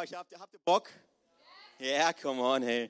Boah, 0.00 0.04
ich 0.04 0.14
hab, 0.14 0.34
habt 0.38 0.54
ihr 0.54 0.60
Bock? 0.64 0.88
Ja, 1.78 1.86
yeah, 1.86 2.12
come 2.14 2.40
on, 2.40 2.62
hey. 2.62 2.88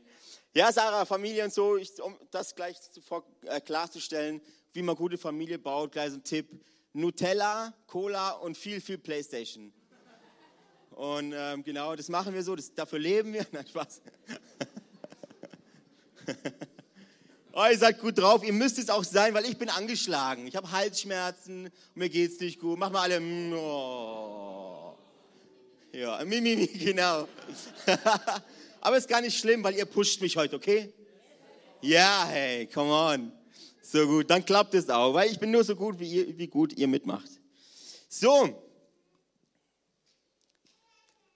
Ja, 0.54 0.70
Sarah, 0.70 1.04
Familie 1.04 1.42
und 1.42 1.52
so, 1.52 1.76
ich, 1.76 2.00
um 2.00 2.16
das 2.30 2.54
gleich 2.54 2.80
zuvor 2.80 3.24
äh, 3.46 3.60
klarzustellen, 3.60 4.40
wie 4.72 4.82
man 4.82 4.94
gute 4.94 5.18
Familie 5.18 5.58
baut, 5.58 5.90
gleich 5.90 6.10
so 6.10 6.18
ein 6.18 6.22
Tipp. 6.22 6.64
Nutella, 6.92 7.74
Cola 7.88 8.30
und 8.30 8.56
viel, 8.56 8.80
viel 8.80 8.98
Playstation. 8.98 9.72
Und 10.90 11.34
ähm, 11.36 11.64
genau, 11.64 11.96
das 11.96 12.08
machen 12.08 12.32
wir 12.32 12.44
so, 12.44 12.54
das, 12.54 12.72
dafür 12.72 13.00
leben 13.00 13.32
wir. 13.32 13.44
Nein, 13.50 13.66
Spaß. 13.66 14.02
oh, 17.54 17.66
ihr 17.68 17.78
seid 17.78 17.98
gut 17.98 18.18
drauf, 18.18 18.44
ihr 18.44 18.52
müsst 18.52 18.78
es 18.78 18.88
auch 18.88 19.02
sein, 19.02 19.34
weil 19.34 19.46
ich 19.46 19.58
bin 19.58 19.68
angeschlagen. 19.68 20.46
Ich 20.46 20.54
habe 20.54 20.70
Halsschmerzen, 20.70 21.70
mir 21.94 22.08
geht 22.08 22.30
es 22.30 22.38
nicht 22.38 22.60
gut. 22.60 22.78
Mach 22.78 22.90
mal 22.90 23.02
alle. 23.02 23.18
Mm, 23.18 23.52
oh. 23.54 24.69
Ja, 25.92 26.24
Mimi, 26.24 26.54
mi, 26.56 26.66
genau. 26.66 27.26
Aber 28.80 28.96
ist 28.96 29.08
gar 29.08 29.20
nicht 29.20 29.36
schlimm, 29.36 29.64
weil 29.64 29.74
ihr 29.74 29.84
pusht 29.84 30.20
mich 30.20 30.36
heute, 30.36 30.56
okay? 30.56 30.92
Ja, 31.80 32.26
hey, 32.28 32.66
come 32.66 32.92
on. 32.92 33.32
So 33.82 34.06
gut, 34.06 34.30
dann 34.30 34.44
klappt 34.44 34.74
es 34.74 34.88
auch, 34.88 35.14
weil 35.14 35.30
ich 35.30 35.40
bin 35.40 35.50
nur 35.50 35.64
so 35.64 35.74
gut, 35.74 35.98
wie, 35.98 36.08
ihr, 36.08 36.38
wie 36.38 36.46
gut 36.46 36.72
ihr 36.74 36.86
mitmacht. 36.86 37.28
So. 38.08 38.62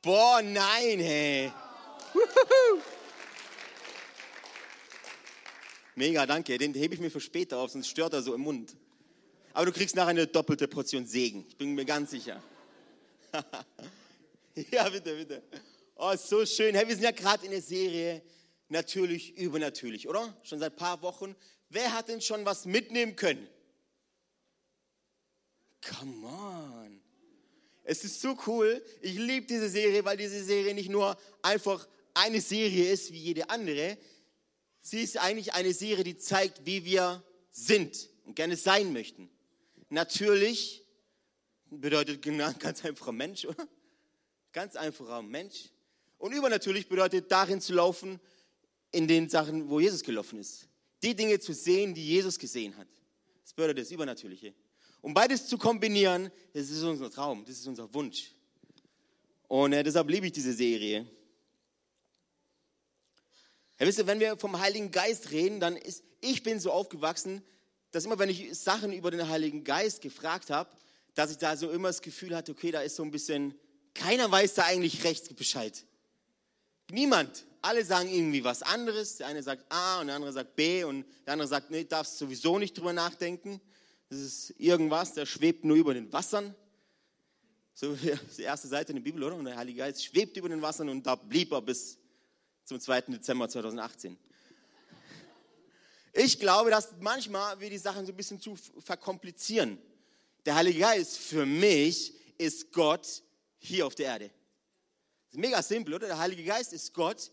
Boah, 0.00 0.40
nein, 0.40 1.00
hey. 1.00 1.52
Mega, 5.96 6.26
danke. 6.26 6.58
Den 6.58 6.74
hebe 6.74 6.94
ich 6.94 7.00
mir 7.00 7.10
für 7.10 7.20
später 7.20 7.58
auf, 7.58 7.70
sonst 7.70 7.88
stört 7.88 8.12
er 8.12 8.22
so 8.22 8.34
im 8.34 8.42
Mund. 8.42 8.76
Aber 9.52 9.66
du 9.66 9.72
kriegst 9.72 9.96
nachher 9.96 10.10
eine 10.10 10.26
doppelte 10.26 10.68
Portion 10.68 11.06
Segen. 11.06 11.44
Ich 11.48 11.56
bin 11.56 11.74
mir 11.74 11.84
ganz 11.84 12.10
sicher. 12.10 12.40
ja, 14.70 14.88
bitte, 14.88 15.14
bitte. 15.16 15.42
Oh, 15.96 16.14
so 16.16 16.44
schön. 16.44 16.74
Hey, 16.74 16.86
wir 16.86 16.94
sind 16.94 17.04
ja 17.04 17.10
gerade 17.10 17.44
in 17.44 17.50
der 17.52 17.62
Serie 17.62 18.22
Natürlich 18.68 19.36
übernatürlich, 19.36 20.08
oder? 20.08 20.36
Schon 20.42 20.58
seit 20.58 20.72
ein 20.72 20.76
paar 20.76 21.02
Wochen. 21.02 21.36
Wer 21.68 21.92
hat 21.92 22.08
denn 22.08 22.20
schon 22.20 22.44
was 22.44 22.64
mitnehmen 22.64 23.14
können? 23.14 23.46
Come 25.82 26.26
on. 26.26 27.00
Es 27.82 28.04
ist 28.04 28.22
so 28.22 28.38
cool. 28.46 28.82
Ich 29.02 29.16
liebe 29.16 29.46
diese 29.46 29.68
Serie, 29.68 30.04
weil 30.04 30.16
diese 30.16 30.42
Serie 30.42 30.74
nicht 30.74 30.88
nur 30.88 31.16
einfach 31.42 31.86
eine 32.14 32.40
Serie 32.40 32.90
ist 32.90 33.12
wie 33.12 33.18
jede 33.18 33.50
andere. 33.50 33.98
Sie 34.80 35.02
ist 35.02 35.18
eigentlich 35.18 35.52
eine 35.52 35.74
Serie, 35.74 36.04
die 36.04 36.16
zeigt, 36.16 36.64
wie 36.64 36.84
wir 36.84 37.22
sind 37.50 38.08
und 38.24 38.34
gerne 38.34 38.56
sein 38.56 38.92
möchten. 38.94 39.30
Natürlich 39.90 40.86
bedeutet 41.70 42.22
ganz 42.58 42.84
einfacher 42.84 43.12
Mensch, 43.12 43.44
oder? 43.44 43.68
Ganz 44.54 44.74
einfacher 44.74 45.20
Mensch. 45.20 45.68
Und 46.16 46.32
übernatürlich 46.32 46.88
bedeutet 46.88 47.30
darin 47.30 47.60
zu 47.60 47.74
laufen 47.74 48.18
in 48.90 49.06
den 49.06 49.28
Sachen, 49.28 49.68
wo 49.68 49.80
Jesus 49.80 50.02
gelaufen 50.02 50.38
ist 50.38 50.68
die 51.04 51.14
Dinge 51.14 51.38
zu 51.38 51.52
sehen, 51.52 51.94
die 51.94 52.04
Jesus 52.04 52.38
gesehen 52.38 52.76
hat. 52.76 52.88
Das 53.42 53.52
bedeutet 53.52 53.78
das 53.78 53.90
Übernatürliche. 53.90 54.54
Um 55.02 55.12
beides 55.12 55.46
zu 55.46 55.58
kombinieren, 55.58 56.30
das 56.54 56.70
ist 56.70 56.82
unser 56.82 57.10
Traum, 57.10 57.44
das 57.44 57.58
ist 57.58 57.66
unser 57.66 57.92
Wunsch. 57.92 58.30
Und 59.46 59.74
äh, 59.74 59.82
deshalb 59.82 60.08
liebe 60.08 60.26
ich 60.26 60.32
diese 60.32 60.54
Serie. 60.54 61.06
Ja, 63.78 63.86
wisst 63.86 63.98
ihr, 63.98 64.06
wenn 64.06 64.18
wir 64.18 64.38
vom 64.38 64.58
Heiligen 64.58 64.90
Geist 64.90 65.30
reden, 65.30 65.60
dann 65.60 65.76
ist, 65.76 66.02
ich 66.22 66.42
bin 66.42 66.58
so 66.58 66.72
aufgewachsen, 66.72 67.42
dass 67.90 68.06
immer, 68.06 68.18
wenn 68.18 68.30
ich 68.30 68.58
Sachen 68.58 68.92
über 68.92 69.10
den 69.10 69.28
Heiligen 69.28 69.62
Geist 69.62 70.00
gefragt 70.00 70.48
habe, 70.48 70.70
dass 71.14 71.30
ich 71.30 71.36
da 71.36 71.56
so 71.56 71.70
immer 71.70 71.88
das 71.88 72.00
Gefühl 72.00 72.34
hatte, 72.34 72.52
okay, 72.52 72.70
da 72.70 72.80
ist 72.80 72.96
so 72.96 73.02
ein 73.02 73.10
bisschen, 73.10 73.54
keiner 73.94 74.30
weiß 74.30 74.54
da 74.54 74.64
eigentlich 74.64 75.04
recht 75.04 75.34
Bescheid. 75.36 75.84
Niemand 76.90 77.46
alle 77.64 77.84
sagen 77.84 78.10
irgendwie 78.10 78.44
was 78.44 78.62
anderes. 78.62 79.16
Der 79.16 79.28
eine 79.28 79.42
sagt 79.42 79.64
A 79.70 80.00
und 80.00 80.08
der 80.08 80.16
andere 80.16 80.32
sagt 80.32 80.54
B 80.54 80.84
und 80.84 81.06
der 81.26 81.32
andere 81.32 81.48
sagt, 81.48 81.70
nee, 81.70 81.84
darfst 81.84 82.18
sowieso 82.18 82.58
nicht 82.58 82.76
drüber 82.76 82.92
nachdenken. 82.92 83.60
Das 84.10 84.18
ist 84.18 84.54
irgendwas, 84.58 85.14
der 85.14 85.24
schwebt 85.24 85.64
nur 85.64 85.76
über 85.76 85.94
den 85.94 86.12
Wassern. 86.12 86.54
So 87.72 87.96
die 88.38 88.42
erste 88.42 88.68
Seite 88.68 88.92
in 88.92 88.96
der 88.96 89.02
Bibel, 89.02 89.22
oder? 89.22 89.36
Und 89.36 89.46
der 89.46 89.56
Heilige 89.56 89.78
Geist 89.78 90.04
schwebt 90.04 90.36
über 90.36 90.48
den 90.48 90.60
Wassern 90.60 90.88
und 90.90 91.06
da 91.06 91.14
blieb 91.14 91.52
er 91.52 91.62
bis 91.62 91.98
zum 92.64 92.78
2. 92.78 93.00
Dezember 93.02 93.48
2018. 93.48 94.18
Ich 96.12 96.38
glaube, 96.38 96.70
dass 96.70 96.90
manchmal 97.00 97.58
wir 97.58 97.70
die 97.70 97.78
Sachen 97.78 98.06
so 98.06 98.12
ein 98.12 98.16
bisschen 98.16 98.40
zu 98.40 98.56
verkomplizieren. 98.78 99.78
Der 100.44 100.54
Heilige 100.54 100.80
Geist 100.80 101.18
für 101.18 101.46
mich 101.46 102.14
ist 102.38 102.72
Gott 102.72 103.22
hier 103.64 103.86
auf 103.86 103.94
der 103.94 104.06
Erde. 104.06 104.30
Mega 105.32 105.62
simpel, 105.62 105.94
oder? 105.94 106.06
Der 106.06 106.18
Heilige 106.18 106.44
Geist 106.44 106.72
ist 106.72 106.94
Gott 106.94 107.32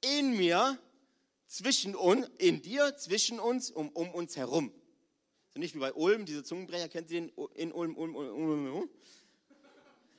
in 0.00 0.36
mir, 0.36 0.78
zwischen 1.48 1.96
uns, 1.96 2.28
in 2.38 2.62
dir, 2.62 2.96
zwischen 2.96 3.40
uns, 3.40 3.70
um, 3.70 3.88
um 3.90 4.14
uns 4.14 4.36
herum. 4.36 4.72
So 5.52 5.58
nicht 5.58 5.74
wie 5.74 5.78
bei 5.78 5.92
Ulm, 5.92 6.26
diese 6.26 6.44
Zungenbrecher, 6.44 6.88
kennt 6.88 7.10
ihr 7.10 7.22
den? 7.22 7.32
In 7.54 7.72
Ulm, 7.72 7.96
Ulm, 7.96 8.14
Ulm, 8.14 8.34
Ulm, 8.34 8.74
Ulm. 8.74 8.90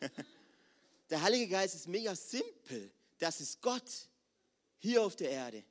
Der 1.10 1.22
Heilige 1.22 1.48
Geist 1.48 1.76
ist 1.76 1.88
mega 1.88 2.16
simpel. 2.16 2.92
Das 3.20 3.42
ist 3.42 3.62
Gott 3.62 4.10
hier 4.78 5.04
auf 5.04 5.16
der 5.16 5.32
Erde. 5.32 5.64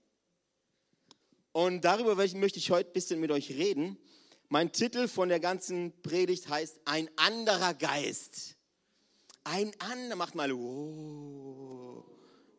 Und 1.53 1.85
darüber 1.85 2.15
möchte 2.15 2.59
ich 2.59 2.71
heute 2.71 2.91
ein 2.91 2.93
bisschen 2.93 3.21
mit 3.21 3.31
euch 3.31 3.51
reden. 3.51 3.99
Mein 4.49 4.73
Titel 4.73 5.09
von 5.09 5.29
der 5.29 5.41
ganzen 5.41 5.93
Predigt 6.03 6.49
heißt 6.49 6.81
Ein 6.85 7.11
anderer 7.17 7.75
Geist. 7.75 8.58
Ein 9.45 9.73
anderer, 9.81 10.17
macht 10.17 10.35
mal, 10.35 10.53
oh. 10.53 12.05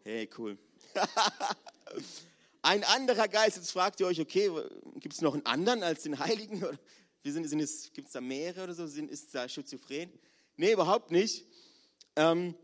hey, 0.04 0.30
cool. 0.38 0.58
Ein 2.62 2.84
anderer 2.84 3.28
Geist, 3.28 3.58
jetzt 3.58 3.72
fragt 3.72 4.00
ihr 4.00 4.08
euch, 4.08 4.20
okay, 4.20 4.52
gibt 4.96 5.14
es 5.14 5.22
noch 5.22 5.34
einen 5.34 5.46
anderen 5.46 5.82
als 5.82 6.04
den 6.04 6.20
Heiligen? 6.20 6.64
Sind, 7.24 7.48
sind 7.48 7.94
gibt 7.94 8.08
es 8.08 8.14
da 8.14 8.22
mehrere 8.22 8.64
oder 8.64 8.74
so? 8.74 8.88
Sind, 8.88 9.12
ist 9.12 9.36
da 9.36 9.48
Schizophren? 9.48 10.10
Nee, 10.56 10.72
überhaupt 10.72 11.12
nicht. 11.12 11.46
Ähm, 12.16 12.56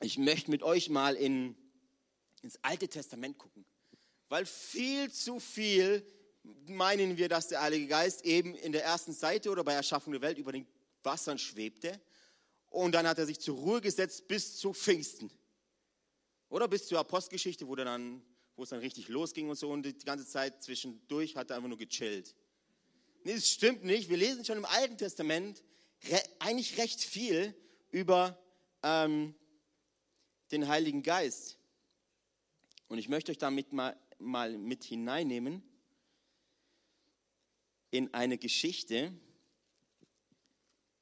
ich 0.00 0.18
möchte 0.18 0.50
mit 0.50 0.62
euch 0.62 0.88
mal 0.88 1.14
in, 1.14 1.56
ins 2.42 2.58
Alte 2.62 2.88
Testament 2.88 3.36
gucken. 3.36 3.66
Weil 4.28 4.46
viel 4.46 5.10
zu 5.12 5.40
viel 5.40 6.06
meinen 6.66 7.16
wir, 7.16 7.28
dass 7.28 7.48
der 7.48 7.60
Heilige 7.60 7.86
Geist 7.86 8.24
eben 8.24 8.54
in 8.54 8.72
der 8.72 8.84
ersten 8.84 9.12
Seite 9.12 9.50
oder 9.50 9.64
bei 9.64 9.72
Erschaffung 9.72 10.12
der 10.12 10.22
Welt 10.22 10.38
über 10.38 10.52
den 10.52 10.66
Wassern 11.02 11.38
schwebte. 11.38 12.00
Und 12.70 12.92
dann 12.92 13.06
hat 13.06 13.18
er 13.18 13.26
sich 13.26 13.40
zur 13.40 13.56
Ruhe 13.56 13.80
gesetzt 13.80 14.28
bis 14.28 14.56
zu 14.56 14.72
Pfingsten. 14.72 15.30
Oder 16.48 16.68
bis 16.68 16.86
zur 16.86 16.98
Apostelgeschichte, 16.98 17.66
wo, 17.66 17.74
dann, 17.74 18.22
wo 18.56 18.62
es 18.62 18.70
dann 18.70 18.80
richtig 18.80 19.08
losging 19.08 19.48
und 19.48 19.56
so 19.56 19.70
und 19.70 19.84
die 19.84 19.96
ganze 20.04 20.26
Zeit 20.26 20.62
zwischendurch 20.62 21.36
hat 21.36 21.50
er 21.50 21.56
einfach 21.56 21.68
nur 21.68 21.78
gechillt. 21.78 22.34
Nee, 23.24 23.34
das 23.34 23.48
stimmt 23.48 23.84
nicht. 23.84 24.08
Wir 24.08 24.16
lesen 24.16 24.44
schon 24.44 24.58
im 24.58 24.64
Alten 24.64 24.96
Testament 24.96 25.62
re 26.08 26.22
eigentlich 26.38 26.78
recht 26.78 27.02
viel 27.02 27.54
über 27.90 28.38
ähm, 28.82 29.34
den 30.50 30.68
Heiligen 30.68 31.02
Geist. 31.02 31.58
Und 32.88 32.98
ich 32.98 33.08
möchte 33.08 33.32
euch 33.32 33.38
damit 33.38 33.72
mal, 33.72 33.96
mal 34.18 34.56
mit 34.56 34.84
hineinnehmen 34.84 35.62
in 37.90 38.12
eine 38.14 38.38
Geschichte. 38.38 39.12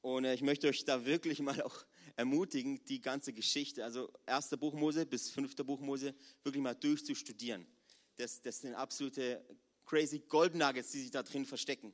Und 0.07 0.23
äh, 0.23 0.33
ich 0.33 0.41
möchte 0.41 0.69
euch 0.69 0.85
da 0.85 1.05
wirklich 1.05 1.41
mal 1.41 1.61
auch 1.61 1.85
ermutigen, 2.15 2.81
die 2.85 3.01
ganze 3.01 3.33
Geschichte, 3.33 3.83
also 3.83 4.09
erster 4.25 4.55
Buch 4.55 4.73
Mose 4.73 5.05
bis 5.05 5.29
fünfter 5.29 5.65
Buch 5.65 5.81
Mose, 5.81 6.15
wirklich 6.43 6.63
mal 6.63 6.75
durchzustudieren. 6.75 7.67
Das, 8.15 8.41
das 8.41 8.61
sind 8.61 8.73
absolute 8.73 9.43
crazy 9.85 10.19
Gold 10.19 10.55
Nuggets, 10.55 10.91
die 10.91 11.01
sich 11.01 11.11
da 11.11 11.23
drin 11.23 11.45
verstecken. 11.45 11.93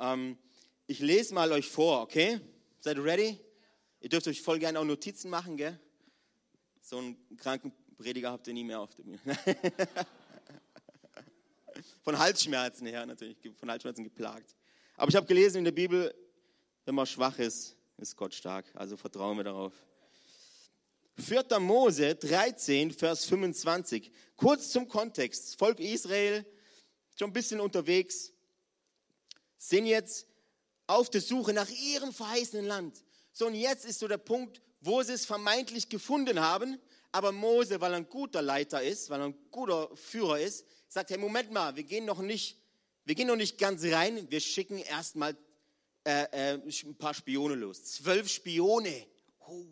Ähm, 0.00 0.38
ich 0.88 0.98
lese 0.98 1.32
mal 1.32 1.52
euch 1.52 1.68
vor, 1.68 2.02
okay? 2.02 2.40
Seid 2.80 2.96
ihr 2.96 3.04
ready? 3.04 3.38
Ihr 4.00 4.08
dürft 4.08 4.26
euch 4.26 4.42
voll 4.42 4.58
gerne 4.58 4.80
auch 4.80 4.84
Notizen 4.84 5.30
machen, 5.30 5.56
gell? 5.56 5.78
So 6.80 6.98
einen 6.98 7.36
kranken 7.36 7.72
Prediger 7.96 8.32
habt 8.32 8.48
ihr 8.48 8.54
nie 8.54 8.64
mehr 8.64 8.80
auf 8.80 8.92
der 8.96 9.04
Bühne. 9.04 9.20
von 12.02 12.18
Halsschmerzen 12.18 12.88
her 12.88 13.06
natürlich, 13.06 13.36
von 13.54 13.70
Halsschmerzen 13.70 14.02
geplagt. 14.02 14.56
Aber 14.96 15.10
ich 15.10 15.14
habe 15.14 15.28
gelesen 15.28 15.58
in 15.58 15.64
der 15.64 15.72
Bibel, 15.72 16.12
wenn 16.90 16.96
man 16.96 17.06
schwach 17.06 17.38
ist, 17.38 17.76
ist 17.98 18.16
Gott 18.16 18.34
stark. 18.34 18.66
Also 18.74 18.96
vertrauen 18.96 19.36
wir 19.36 19.44
darauf. 19.44 19.72
4. 21.18 21.60
Mose 21.60 22.16
13, 22.16 22.90
Vers 22.90 23.26
25. 23.26 24.10
Kurz 24.34 24.70
zum 24.70 24.88
Kontext. 24.88 25.56
Volk 25.56 25.78
Israel, 25.78 26.44
schon 27.16 27.30
ein 27.30 27.32
bisschen 27.32 27.60
unterwegs, 27.60 28.32
sind 29.56 29.86
jetzt 29.86 30.26
auf 30.88 31.08
der 31.10 31.20
Suche 31.20 31.52
nach 31.52 31.70
ihrem 31.70 32.12
verheißenen 32.12 32.66
Land. 32.66 33.04
So, 33.32 33.46
und 33.46 33.54
jetzt 33.54 33.84
ist 33.84 34.00
so 34.00 34.08
der 34.08 34.18
Punkt, 34.18 34.60
wo 34.80 35.00
sie 35.04 35.12
es 35.12 35.24
vermeintlich 35.24 35.90
gefunden 35.90 36.40
haben. 36.40 36.76
Aber 37.12 37.30
Mose, 37.30 37.80
weil 37.80 37.92
er 37.92 37.98
ein 37.98 38.08
guter 38.08 38.42
Leiter 38.42 38.82
ist, 38.82 39.10
weil 39.10 39.20
er 39.20 39.26
ein 39.26 39.50
guter 39.52 39.94
Führer 39.94 40.40
ist, 40.40 40.66
sagt, 40.88 41.10
hey, 41.10 41.18
Moment 41.18 41.52
mal, 41.52 41.76
wir 41.76 41.84
gehen 41.84 42.04
noch 42.04 42.18
nicht, 42.18 42.58
wir 43.04 43.14
gehen 43.14 43.28
noch 43.28 43.36
nicht 43.36 43.58
ganz 43.58 43.84
rein, 43.84 44.28
wir 44.28 44.40
schicken 44.40 44.78
erstmal 44.78 45.36
äh, 46.04 46.54
äh, 46.54 46.60
ein 46.84 46.94
paar 46.96 47.14
Spione 47.14 47.54
los. 47.54 47.84
Zwölf 47.84 48.28
Spione. 48.28 49.06
Oh, 49.40 49.64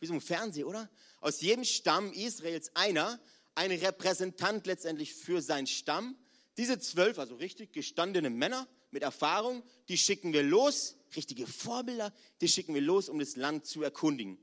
wie 0.00 0.06
so 0.06 0.14
ein 0.14 0.20
Fernsehen, 0.20 0.64
oder? 0.64 0.88
Aus 1.20 1.40
jedem 1.40 1.64
Stamm 1.64 2.12
Israels 2.12 2.70
einer, 2.74 3.20
ein 3.54 3.72
Repräsentant 3.72 4.66
letztendlich 4.66 5.14
für 5.14 5.42
seinen 5.42 5.66
Stamm. 5.66 6.16
Diese 6.56 6.78
zwölf, 6.78 7.18
also 7.18 7.36
richtig 7.36 7.72
gestandene 7.72 8.30
Männer 8.30 8.68
mit 8.90 9.02
Erfahrung, 9.02 9.62
die 9.88 9.98
schicken 9.98 10.32
wir 10.32 10.42
los, 10.42 10.96
richtige 11.16 11.46
Vorbilder, 11.46 12.12
die 12.40 12.48
schicken 12.48 12.74
wir 12.74 12.80
los, 12.80 13.08
um 13.08 13.18
das 13.18 13.36
Land 13.36 13.66
zu 13.66 13.82
erkundigen. 13.82 14.38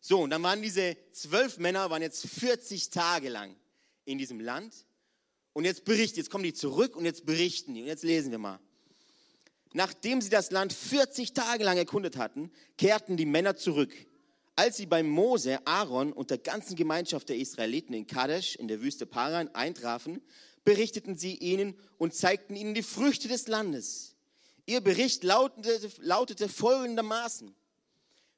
So, 0.00 0.20
und 0.20 0.30
dann 0.30 0.42
waren 0.42 0.60
diese 0.60 0.96
zwölf 1.12 1.58
Männer, 1.58 1.88
waren 1.90 2.02
jetzt 2.02 2.26
40 2.26 2.90
Tage 2.90 3.28
lang 3.28 3.56
in 4.04 4.18
diesem 4.18 4.40
Land. 4.40 4.86
Und 5.54 5.64
jetzt 5.64 5.84
berichten, 5.84 6.18
jetzt 6.18 6.30
kommen 6.30 6.44
die 6.44 6.52
zurück 6.52 6.96
und 6.96 7.04
jetzt 7.04 7.24
berichten 7.24 7.74
die. 7.74 7.82
Und 7.82 7.86
jetzt 7.86 8.02
lesen 8.02 8.30
wir 8.30 8.38
mal. 8.38 8.60
Nachdem 9.76 10.20
sie 10.20 10.30
das 10.30 10.52
Land 10.52 10.72
40 10.72 11.32
Tage 11.32 11.64
lang 11.64 11.76
erkundet 11.76 12.16
hatten, 12.16 12.52
kehrten 12.78 13.16
die 13.16 13.26
Männer 13.26 13.56
zurück. 13.56 13.92
Als 14.54 14.76
sie 14.76 14.86
bei 14.86 15.02
Mose, 15.02 15.66
Aaron 15.66 16.12
und 16.12 16.30
der 16.30 16.38
ganzen 16.38 16.76
Gemeinschaft 16.76 17.28
der 17.28 17.36
Israeliten 17.36 17.92
in 17.92 18.06
Kadesh 18.06 18.54
in 18.54 18.68
der 18.68 18.80
Wüste 18.80 19.04
Paran 19.04 19.48
eintrafen, 19.48 20.22
berichteten 20.62 21.18
sie 21.18 21.34
ihnen 21.34 21.74
und 21.98 22.14
zeigten 22.14 22.54
ihnen 22.54 22.72
die 22.74 22.84
Früchte 22.84 23.26
des 23.26 23.48
Landes. 23.48 24.14
Ihr 24.64 24.80
Bericht 24.80 25.24
lautete, 25.24 25.90
lautete 25.98 26.48
folgendermaßen. 26.48 27.52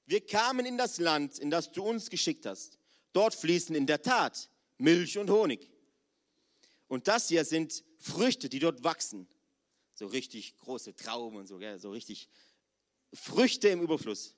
Wir 0.07 0.25
kamen 0.25 0.65
in 0.65 0.79
das 0.79 0.99
Land, 0.99 1.39
in 1.39 1.51
das 1.51 1.71
du 1.71 1.85
uns 1.85 2.09
geschickt 2.09 2.47
hast. 2.47 2.79
Dort 3.13 3.35
fließen 3.35 3.77
in 3.77 3.87
der 3.87 4.01
Tat 4.01 4.49
Milch 4.79 5.19
und 5.19 5.29
Honig. 5.29 5.71
Und 6.89 7.09
das 7.09 7.29
hier 7.29 7.45
sind 7.45 7.85
Früchte, 7.99 8.49
die 8.49 8.59
dort 8.59 8.85
wachsen 8.85 9.29
so 9.97 10.07
richtig 10.07 10.57
große 10.59 10.95
Trauben 10.95 11.39
und 11.39 11.47
so, 11.47 11.59
gell? 11.59 11.79
so 11.81 11.91
richtig 11.91 12.29
Früchte 13.15 13.69
im 13.69 13.81
Überfluss. 13.81 14.35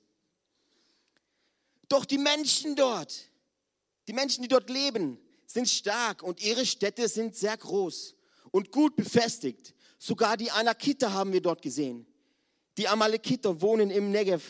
Doch 1.89 2.05
die 2.05 2.17
Menschen 2.17 2.75
dort, 2.75 3.29
die 4.07 4.13
Menschen, 4.13 4.41
die 4.41 4.47
dort 4.47 4.69
leben, 4.69 5.19
sind 5.45 5.67
stark 5.67 6.23
und 6.23 6.41
ihre 6.41 6.65
Städte 6.65 7.07
sind 7.07 7.35
sehr 7.35 7.57
groß 7.57 8.15
und 8.51 8.71
gut 8.71 8.95
befestigt. 8.95 9.73
Sogar 9.97 10.37
die 10.37 10.49
Anakiter 10.49 11.11
haben 11.11 11.33
wir 11.33 11.41
dort 11.41 11.61
gesehen. 11.61 12.05
Die 12.77 12.87
Amalekiter 12.87 13.59
wohnen 13.59 13.91
im 13.91 14.11
Negev 14.11 14.45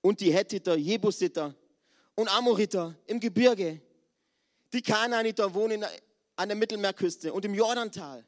und 0.00 0.20
die 0.20 0.32
Hethiter, 0.32 0.76
Jebusiter 0.76 1.54
und 2.14 2.28
Amoriter 2.28 2.96
im 3.06 3.20
Gebirge. 3.20 3.82
Die 4.72 4.80
Kanaaniter 4.80 5.52
wohnen 5.52 5.84
an 6.36 6.48
der 6.48 6.56
Mittelmeerküste 6.56 7.32
und 7.32 7.44
im 7.44 7.54
Jordantal. 7.54 8.24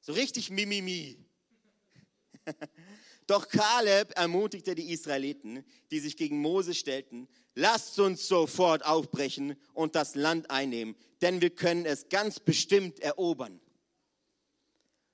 So 0.00 0.12
richtig 0.12 0.50
Mimimi. 0.50 1.18
Doch 3.26 3.48
Kaleb 3.48 4.16
ermutigte 4.16 4.74
die 4.74 4.90
Israeliten, 4.90 5.64
die 5.90 6.00
sich 6.00 6.16
gegen 6.16 6.40
Mose 6.40 6.74
stellten, 6.74 7.28
lasst 7.54 7.98
uns 7.98 8.26
sofort 8.26 8.86
aufbrechen 8.86 9.54
und 9.74 9.94
das 9.94 10.14
Land 10.14 10.50
einnehmen, 10.50 10.96
denn 11.20 11.42
wir 11.42 11.50
können 11.50 11.84
es 11.84 12.08
ganz 12.08 12.40
bestimmt 12.40 13.00
erobern. 13.00 13.60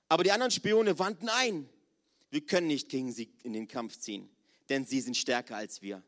Aber 0.08 0.22
die 0.22 0.30
anderen 0.30 0.52
Spione 0.52 0.98
wandten 1.00 1.28
ein, 1.28 1.68
wir 2.30 2.42
können 2.42 2.68
nicht 2.68 2.88
gegen 2.88 3.10
sie 3.10 3.32
in 3.42 3.52
den 3.52 3.66
Kampf 3.66 3.98
ziehen, 3.98 4.30
denn 4.68 4.84
sie 4.84 5.00
sind 5.00 5.16
stärker 5.16 5.56
als 5.56 5.82
wir. 5.82 6.02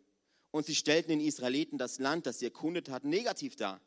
Und 0.53 0.67
sie 0.67 0.75
stellten 0.75 1.11
den 1.11 1.21
Israeliten 1.21 1.77
das 1.77 1.99
Land, 1.99 2.27
das 2.27 2.39
sie 2.39 2.47
erkundet 2.47 2.89
hatten, 2.89 3.09
negativ 3.09 3.57
dar. 3.57 3.81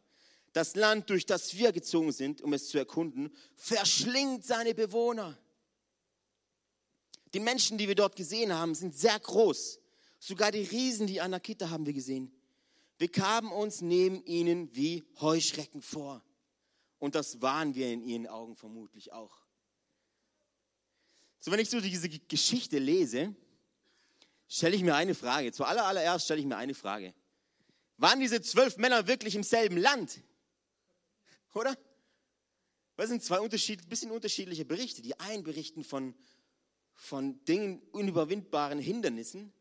Das 0.54 0.76
Land, 0.76 1.10
durch 1.10 1.26
das 1.26 1.56
wir 1.56 1.72
gezogen 1.72 2.12
sind, 2.12 2.42
um 2.42 2.54
es 2.54 2.70
zu 2.70 2.78
erkunden, 2.78 3.32
verschlingt 3.56 4.46
seine 4.46 4.74
Bewohner. 4.74 5.38
Die 7.34 7.40
Menschen, 7.40 7.78
die 7.78 7.88
wir 7.88 7.96
dort 7.96 8.16
gesehen 8.16 8.54
haben, 8.54 8.74
sind 8.74 8.96
sehr 8.96 9.20
groß. 9.20 9.80
Sogar 10.20 10.52
die 10.52 10.64
Riesen, 10.64 11.08
die 11.08 11.22
Anakita, 11.22 11.70
haben 11.70 11.86
wir 11.86 11.94
gesehen. 11.94 12.34
Wir 12.98 13.10
kamen 13.10 13.52
uns 13.52 13.82
neben 13.82 14.26
ihnen 14.26 14.76
wie 14.76 15.06
Heuschrecken 15.22 15.82
vor. 15.82 16.24
Und 16.98 17.16
das 17.16 17.42
waren 17.42 17.76
wir 17.76 17.92
in 17.92 18.02
ihren 18.02 18.28
Augen 18.28 18.56
vermutlich 18.56 19.14
auch. 19.14 19.38
So, 21.40 21.52
wenn 21.52 21.60
ich 21.60 21.70
so 21.70 21.80
diese 21.80 22.10
Geschichte 22.10 22.80
lese, 22.80 23.34
stelle 24.50 24.76
ich 24.76 24.84
mir 24.84 24.96
eine 24.96 25.16
Frage. 25.16 25.54
Zuallererst 25.54 26.26
stelle 26.26 26.42
ich 26.42 26.46
mir 26.46 26.58
eine 26.58 26.74
Frage. 26.74 27.14
Waren 27.98 28.20
diese 28.20 28.42
zwölf 28.42 28.78
Männer 28.78 29.08
wirklich 29.08 29.36
im 29.36 29.44
selben 29.44 29.78
Land? 29.78 30.22
Oder? 31.54 31.78
Das 32.96 33.10
sind 33.10 33.24
zwei 33.24 33.40
unterschied, 33.40 33.88
bisschen 33.90 34.12
unterschiedliche 34.12 34.66
Berichte. 34.66 35.02
Die 35.02 35.20
einen 35.20 35.44
berichten 35.44 35.84
von, 35.84 36.14
von 36.94 37.44
Dingen, 37.46 37.82
unüberwindbaren 37.92 38.80
Hindernissen. 38.80 39.54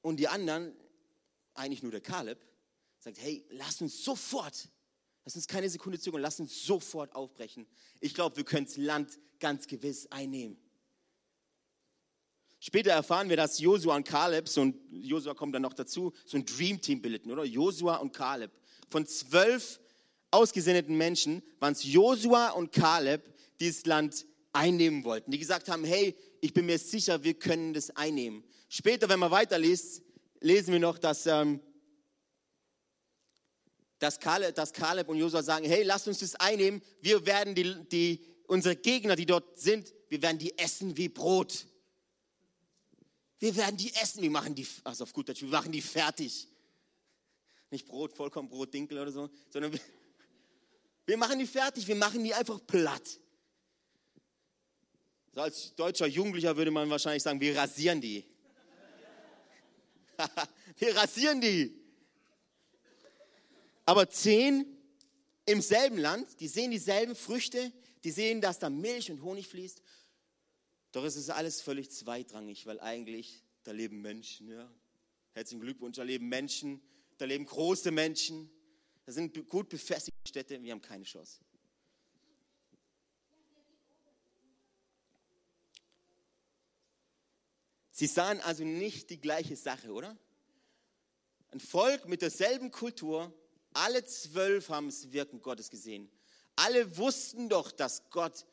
Und 0.00 0.16
die 0.16 0.26
anderen, 0.26 0.74
eigentlich 1.54 1.82
nur 1.82 1.92
der 1.92 2.00
Kaleb, 2.00 2.44
sagt, 2.98 3.18
hey, 3.20 3.44
lass 3.50 3.80
uns 3.80 4.02
sofort, 4.04 4.68
lass 5.24 5.36
uns 5.36 5.46
keine 5.46 5.68
Sekunde 5.70 5.98
zögern, 5.98 6.20
lass 6.20 6.40
uns 6.40 6.64
sofort 6.64 7.14
aufbrechen. 7.14 7.66
Ich 8.00 8.14
glaube, 8.14 8.36
wir 8.36 8.44
können 8.44 8.66
das 8.66 8.76
Land 8.76 9.18
ganz 9.38 9.66
gewiss 9.66 10.06
einnehmen. 10.10 10.56
Später 12.58 12.92
erfahren 12.92 13.28
wir, 13.28 13.36
dass 13.36 13.58
Josua 13.58 13.96
und 13.96 14.06
Kaleb, 14.06 14.48
so 14.48 14.72
Josua 14.90 15.34
kommt 15.34 15.54
dann 15.54 15.62
noch 15.62 15.74
dazu, 15.74 16.12
so 16.24 16.36
ein 16.36 16.46
Dream 16.46 16.80
Team 16.80 17.02
bildeten, 17.02 17.30
oder? 17.32 17.44
Josua 17.44 17.96
und 17.96 18.12
Kaleb. 18.12 18.52
Von 18.88 19.04
zwölf 19.06 19.80
ausgesendeten 20.32 20.96
Menschen 20.96 21.42
waren 21.60 21.72
es 21.72 21.84
Josua 21.84 22.50
und 22.50 22.72
Kaleb, 22.72 23.22
die 23.60 23.68
das 23.68 23.84
Land 23.86 24.26
einnehmen 24.52 25.04
wollten. 25.04 25.30
Die 25.30 25.38
gesagt 25.38 25.68
haben, 25.68 25.84
hey, 25.84 26.16
ich 26.40 26.52
bin 26.52 26.66
mir 26.66 26.78
sicher, 26.78 27.22
wir 27.22 27.34
können 27.34 27.72
das 27.72 27.90
einnehmen. 27.90 28.44
Später, 28.68 29.08
wenn 29.08 29.18
man 29.18 29.30
weiterliest, 29.30 30.02
lesen 30.40 30.72
wir 30.72 30.80
noch, 30.80 30.98
dass, 30.98 31.26
ähm, 31.26 31.60
dass, 33.98 34.18
Kaleb, 34.18 34.54
dass 34.54 34.72
Kaleb 34.72 35.08
und 35.08 35.18
Josua 35.18 35.42
sagen, 35.42 35.66
hey, 35.66 35.82
lasst 35.82 36.08
uns 36.08 36.18
das 36.18 36.34
einnehmen. 36.36 36.82
Wir 37.00 37.24
werden 37.24 37.54
die, 37.54 37.76
die, 37.88 38.24
unsere 38.46 38.76
Gegner, 38.76 39.16
die 39.16 39.26
dort 39.26 39.58
sind, 39.58 39.94
wir 40.08 40.20
werden 40.22 40.38
die 40.38 40.56
essen 40.58 40.96
wie 40.96 41.08
Brot. 41.08 41.66
Wir 43.38 43.56
werden 43.56 43.76
die 43.76 43.92
essen, 43.94 44.22
wir 44.22 44.30
machen 44.30 44.54
die, 44.54 44.66
also 44.84 45.04
auf 45.04 45.12
gut 45.12 45.28
Deutsch, 45.28 45.42
wir 45.42 45.48
machen 45.48 45.72
die 45.72 45.82
fertig. 45.82 46.48
Nicht 47.70 47.86
Brot, 47.86 48.12
vollkommen 48.12 48.48
Brot, 48.48 48.72
Dinkel 48.72 48.98
oder 48.98 49.10
so, 49.10 49.30
sondern 49.50 49.72
wir, 49.72 49.80
wir 51.06 51.16
machen 51.16 51.38
die 51.38 51.46
fertig, 51.46 51.86
wir 51.86 51.96
machen 51.96 52.22
die 52.22 52.32
einfach 52.32 52.60
platt. 52.66 53.18
So 55.34 55.40
als 55.40 55.74
deutscher 55.74 56.06
Jugendlicher 56.06 56.56
würde 56.56 56.70
man 56.70 56.90
wahrscheinlich 56.90 57.22
sagen, 57.22 57.40
wir 57.40 57.56
rasieren 57.56 58.00
die. 58.00 58.24
wir 60.78 60.96
rasieren 60.96 61.40
die. 61.40 61.74
Aber 63.84 64.08
zehn 64.08 64.66
im 65.46 65.60
selben 65.60 65.98
Land, 65.98 66.40
die 66.40 66.48
sehen 66.48 66.70
dieselben 66.70 67.16
Früchte, 67.16 67.72
die 68.04 68.10
sehen, 68.10 68.40
dass 68.40 68.58
da 68.58 68.70
Milch 68.70 69.10
und 69.10 69.22
Honig 69.22 69.48
fließt. 69.48 69.82
Doch 70.92 71.04
es 71.04 71.16
ist 71.16 71.30
alles 71.30 71.60
völlig 71.62 71.90
zweitrangig, 71.90 72.66
weil 72.66 72.78
eigentlich 72.80 73.42
da 73.64 73.72
leben 73.72 74.02
Menschen. 74.02 74.48
Ja. 74.48 74.70
Herzlichen 75.32 75.62
Glückwunsch, 75.62 75.96
da 75.96 76.02
leben 76.02 76.28
Menschen, 76.28 76.82
da 77.16 77.24
leben 77.24 77.46
große 77.46 77.90
Menschen. 77.90 78.50
Das 79.06 79.14
sind 79.14 79.48
gut 79.48 79.68
befestigte 79.68 80.11
Städte, 80.24 80.62
wir 80.62 80.72
haben 80.72 80.82
keine 80.82 81.04
Chance. 81.04 81.40
Sie 87.90 88.06
sahen 88.06 88.40
also 88.40 88.64
nicht 88.64 89.10
die 89.10 89.20
gleiche 89.20 89.54
Sache, 89.54 89.92
oder? 89.92 90.16
Ein 91.50 91.60
Volk 91.60 92.08
mit 92.08 92.22
derselben 92.22 92.70
Kultur, 92.70 93.32
alle 93.74 94.04
zwölf 94.04 94.70
haben 94.70 94.86
das 94.86 95.12
Wirken 95.12 95.40
Gottes 95.40 95.70
gesehen. 95.70 96.10
Alle 96.56 96.96
wussten 96.96 97.48
doch, 97.48 97.70
dass 97.70 98.10
Gott 98.10 98.46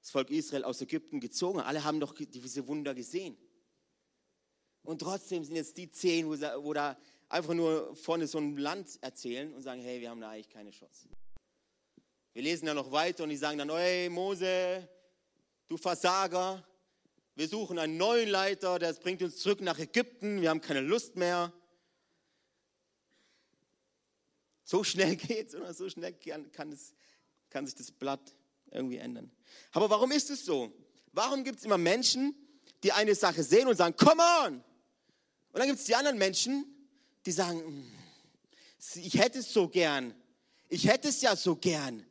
das 0.00 0.10
Volk 0.10 0.30
Israel 0.30 0.64
aus 0.64 0.80
Ägypten 0.80 1.20
gezogen 1.20 1.58
hat. 1.58 1.66
Alle 1.66 1.84
haben 1.84 2.00
doch 2.00 2.14
diese 2.14 2.66
Wunder 2.66 2.94
gesehen. 2.94 3.36
Und 4.82 5.00
trotzdem 5.00 5.44
sind 5.44 5.56
jetzt 5.56 5.76
die 5.76 5.90
zehn, 5.90 6.28
wo 6.28 6.72
da 6.72 6.98
einfach 7.28 7.54
nur 7.54 7.94
vorne 7.96 8.26
so 8.26 8.38
ein 8.38 8.56
Land 8.56 8.98
erzählen 9.00 9.52
und 9.52 9.62
sagen, 9.62 9.80
hey, 9.80 10.00
wir 10.00 10.10
haben 10.10 10.20
da 10.20 10.30
eigentlich 10.30 10.48
keine 10.48 10.70
Chance. 10.70 11.08
Wir 12.32 12.42
lesen 12.42 12.66
dann 12.66 12.76
noch 12.76 12.92
weiter 12.92 13.24
und 13.24 13.30
die 13.30 13.36
sagen 13.36 13.58
dann, 13.58 13.70
hey 13.70 14.08
Mose, 14.08 14.88
du 15.68 15.76
Versager, 15.76 16.66
wir 17.34 17.48
suchen 17.48 17.78
einen 17.78 17.96
neuen 17.96 18.28
Leiter, 18.28 18.78
der 18.78 18.92
bringt 18.94 19.22
uns 19.22 19.38
zurück 19.38 19.60
nach 19.60 19.78
Ägypten, 19.78 20.40
wir 20.40 20.50
haben 20.50 20.60
keine 20.60 20.80
Lust 20.80 21.16
mehr. 21.16 21.52
So 24.64 24.84
schnell 24.84 25.16
geht's 25.16 25.54
oder 25.54 25.72
so 25.72 25.88
schnell 25.88 26.12
kann, 26.14 26.50
kann, 26.52 26.72
es, 26.72 26.94
kann 27.50 27.66
sich 27.66 27.74
das 27.74 27.90
Blatt 27.90 28.36
irgendwie 28.70 28.98
ändern. 28.98 29.30
Aber 29.72 29.88
warum 29.90 30.10
ist 30.12 30.30
es 30.30 30.44
so? 30.44 30.72
Warum 31.12 31.44
gibt 31.44 31.60
es 31.60 31.64
immer 31.64 31.78
Menschen, 31.78 32.34
die 32.82 32.92
eine 32.92 33.14
Sache 33.14 33.42
sehen 33.42 33.68
und 33.68 33.76
sagen, 33.76 33.96
come 33.96 34.22
on! 34.44 34.64
Und 35.52 35.60
dann 35.60 35.68
gibt 35.68 35.78
es 35.78 35.86
die 35.86 35.94
anderen 35.94 36.18
Menschen, 36.18 36.75
die 37.26 37.32
sagen, 37.32 37.60
hm, 37.60 37.92
ich 38.94 39.14
hätte 39.14 39.40
es 39.40 39.52
so 39.52 39.68
gern, 39.68 40.14
ich 40.68 40.86
hätte 40.86 41.08
es 41.08 41.20
ja 41.20 41.36
so 41.36 41.56
gern, 41.56 42.06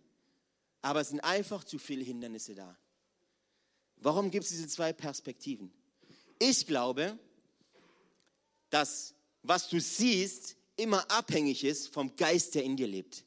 aber 0.82 1.02
es 1.02 1.10
sind 1.10 1.22
einfach 1.22 1.64
zu 1.64 1.80
viele 1.80 2.04
Hindernisse 2.04 2.54
da. 2.54 2.78
Warum 3.98 4.30
gibt 4.30 4.44
es 4.44 4.52
diese 4.52 4.68
zwei 4.68 4.94
Perspektiven? 4.94 5.74
Ich 6.38 6.68
glaube, 6.68 7.18
dass 8.70 9.16
was 9.42 9.70
du 9.70 9.80
siehst, 9.80 10.58
immer 10.76 11.10
abhängig 11.10 11.64
ist 11.64 11.90
vom 11.90 12.16
Geist, 12.16 12.56
der 12.56 12.64
in 12.64 12.76
dir 12.76 12.88
lebt. 12.88 13.24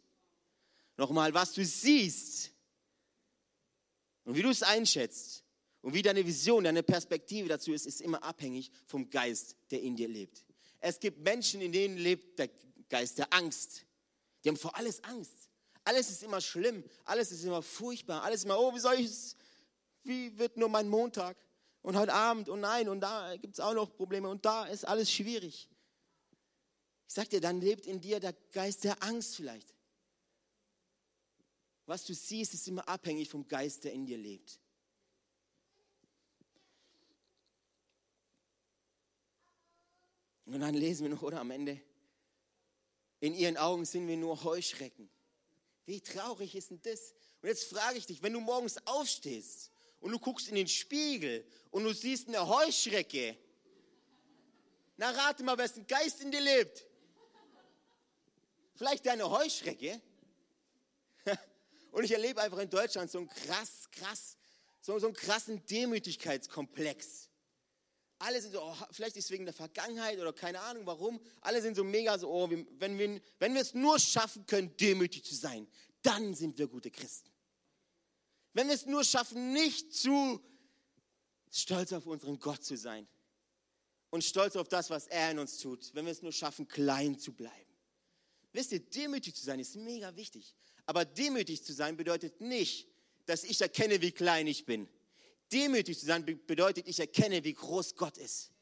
Nochmal, 0.96 1.32
was 1.32 1.52
du 1.52 1.64
siehst 1.64 2.50
und 4.24 4.34
wie 4.34 4.42
du 4.42 4.50
es 4.50 4.62
einschätzt 4.62 5.44
und 5.80 5.94
wie 5.94 6.02
deine 6.02 6.26
Vision, 6.26 6.64
deine 6.64 6.82
Perspektive 6.82 7.48
dazu 7.48 7.72
ist, 7.72 7.86
ist 7.86 8.00
immer 8.00 8.22
abhängig 8.22 8.70
vom 8.86 9.08
Geist, 9.08 9.56
der 9.70 9.80
in 9.80 9.96
dir 9.96 10.08
lebt. 10.08 10.44
Es 10.80 11.00
gibt 11.00 11.18
Menschen, 11.18 11.60
in 11.60 11.72
denen 11.72 11.96
lebt 11.96 12.38
der 12.38 12.50
Geist 12.88 13.18
der 13.18 13.32
Angst. 13.32 13.84
Die 14.42 14.48
haben 14.48 14.56
vor 14.56 14.76
alles 14.76 15.02
Angst. 15.04 15.48
Alles 15.84 16.10
ist 16.10 16.22
immer 16.22 16.40
schlimm, 16.40 16.84
alles 17.04 17.32
ist 17.32 17.44
immer 17.44 17.62
furchtbar, 17.62 18.22
alles 18.22 18.44
immer, 18.44 18.58
oh, 18.60 18.74
wie 18.74 18.78
soll 18.78 18.96
ich 18.96 19.06
es, 19.06 19.36
wie 20.02 20.36
wird 20.36 20.58
nur 20.58 20.68
mein 20.68 20.86
Montag? 20.86 21.36
Und 21.80 21.96
heute 21.96 22.12
Abend 22.12 22.50
und 22.50 22.60
nein, 22.60 22.90
und 22.90 23.00
da 23.00 23.34
gibt 23.36 23.54
es 23.54 23.60
auch 23.60 23.72
noch 23.72 23.96
Probleme 23.96 24.28
und 24.28 24.44
da 24.44 24.66
ist 24.66 24.86
alles 24.86 25.10
schwierig. 25.10 25.68
Ich 27.06 27.14
sag 27.14 27.30
dir, 27.30 27.40
dann 27.40 27.62
lebt 27.62 27.86
in 27.86 28.02
dir 28.02 28.20
der 28.20 28.34
Geist 28.52 28.84
der 28.84 29.02
Angst 29.02 29.36
vielleicht. 29.36 29.74
Was 31.86 32.04
du 32.04 32.12
siehst, 32.12 32.52
ist 32.52 32.68
immer 32.68 32.86
abhängig 32.86 33.30
vom 33.30 33.48
Geist, 33.48 33.84
der 33.84 33.94
in 33.94 34.04
dir 34.04 34.18
lebt. 34.18 34.60
Und 40.48 40.60
dann 40.60 40.74
lesen 40.74 41.02
wir 41.02 41.10
noch, 41.10 41.22
oder 41.22 41.40
am 41.40 41.50
Ende, 41.50 41.78
in 43.20 43.34
ihren 43.34 43.58
Augen 43.58 43.84
sind 43.84 44.08
wir 44.08 44.16
nur 44.16 44.42
Heuschrecken. 44.44 45.10
Wie 45.84 46.00
traurig 46.00 46.54
ist 46.54 46.70
denn 46.70 46.80
das? 46.82 47.12
Und 47.42 47.48
jetzt 47.48 47.64
frage 47.64 47.98
ich 47.98 48.06
dich, 48.06 48.22
wenn 48.22 48.32
du 48.32 48.40
morgens 48.40 48.78
aufstehst 48.86 49.70
und 50.00 50.10
du 50.10 50.18
guckst 50.18 50.48
in 50.48 50.54
den 50.54 50.68
Spiegel 50.68 51.44
und 51.70 51.84
du 51.84 51.92
siehst 51.92 52.28
eine 52.28 52.48
Heuschrecke, 52.48 53.36
na 54.96 55.10
rate 55.10 55.44
mal, 55.44 55.58
wessen 55.58 55.86
Geist 55.86 56.22
in 56.22 56.30
dir 56.30 56.40
lebt. 56.40 56.86
Vielleicht 58.74 59.04
deine 59.04 59.28
Heuschrecke. 59.28 60.00
Und 61.92 62.04
ich 62.04 62.12
erlebe 62.12 62.40
einfach 62.40 62.58
in 62.58 62.70
Deutschland 62.70 63.10
so 63.10 63.18
einen 63.18 63.28
krass, 63.28 63.88
krass, 63.90 64.36
so, 64.80 64.98
so 64.98 65.06
einen 65.06 65.16
krassen 65.16 65.64
Demütigkeitskomplex. 65.66 67.27
Alle 68.20 68.42
sind 68.42 68.52
so, 68.52 68.62
oh, 68.62 68.76
vielleicht 68.90 69.16
ist 69.16 69.26
es 69.26 69.30
wegen 69.30 69.44
der 69.44 69.54
Vergangenheit 69.54 70.18
oder 70.18 70.32
keine 70.32 70.60
Ahnung 70.60 70.84
warum. 70.86 71.20
Alle 71.40 71.62
sind 71.62 71.76
so 71.76 71.84
mega 71.84 72.18
so, 72.18 72.28
oh, 72.28 72.50
wenn 72.50 72.98
wir, 72.98 73.20
wenn 73.38 73.54
wir 73.54 73.60
es 73.60 73.74
nur 73.74 73.98
schaffen 74.00 74.44
können, 74.46 74.76
demütig 74.76 75.24
zu 75.24 75.34
sein, 75.34 75.68
dann 76.02 76.34
sind 76.34 76.58
wir 76.58 76.66
gute 76.66 76.90
Christen. 76.90 77.30
Wenn 78.54 78.66
wir 78.66 78.74
es 78.74 78.86
nur 78.86 79.04
schaffen, 79.04 79.52
nicht 79.52 79.94
zu 79.94 80.40
stolz 81.50 81.92
auf 81.92 82.06
unseren 82.06 82.38
Gott 82.40 82.64
zu 82.64 82.76
sein 82.76 83.06
und 84.10 84.24
stolz 84.24 84.56
auf 84.56 84.68
das, 84.68 84.90
was 84.90 85.06
er 85.06 85.30
in 85.30 85.38
uns 85.38 85.58
tut, 85.58 85.94
wenn 85.94 86.04
wir 86.04 86.12
es 86.12 86.22
nur 86.22 86.32
schaffen, 86.32 86.66
klein 86.66 87.18
zu 87.18 87.32
bleiben. 87.32 87.54
Wisst 88.52 88.72
ihr, 88.72 88.80
demütig 88.80 89.36
zu 89.36 89.44
sein 89.44 89.60
ist 89.60 89.76
mega 89.76 90.16
wichtig. 90.16 90.56
Aber 90.86 91.04
demütig 91.04 91.62
zu 91.62 91.72
sein 91.72 91.96
bedeutet 91.96 92.40
nicht, 92.40 92.88
dass 93.26 93.44
ich 93.44 93.60
erkenne, 93.60 94.00
wie 94.00 94.10
klein 94.10 94.46
ich 94.46 94.64
bin. 94.64 94.88
Demütig 95.52 95.98
zu 95.98 96.06
sein 96.06 96.24
bedeutet, 96.24 96.86
ich 96.86 97.00
erkenne, 97.00 97.42
wie 97.42 97.54
groß 97.54 97.94
Gott 97.94 98.18
ist. 98.18 98.52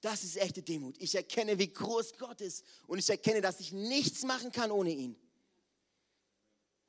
Das 0.00 0.22
ist 0.24 0.36
echte 0.36 0.62
Demut. 0.62 0.96
Ich 0.98 1.14
erkenne, 1.14 1.58
wie 1.58 1.72
groß 1.72 2.18
Gott 2.18 2.40
ist 2.40 2.64
und 2.86 2.98
ich 2.98 3.08
erkenne, 3.08 3.40
dass 3.40 3.60
ich 3.60 3.72
nichts 3.72 4.24
machen 4.24 4.52
kann 4.52 4.70
ohne 4.70 4.90
ihn. 4.90 5.16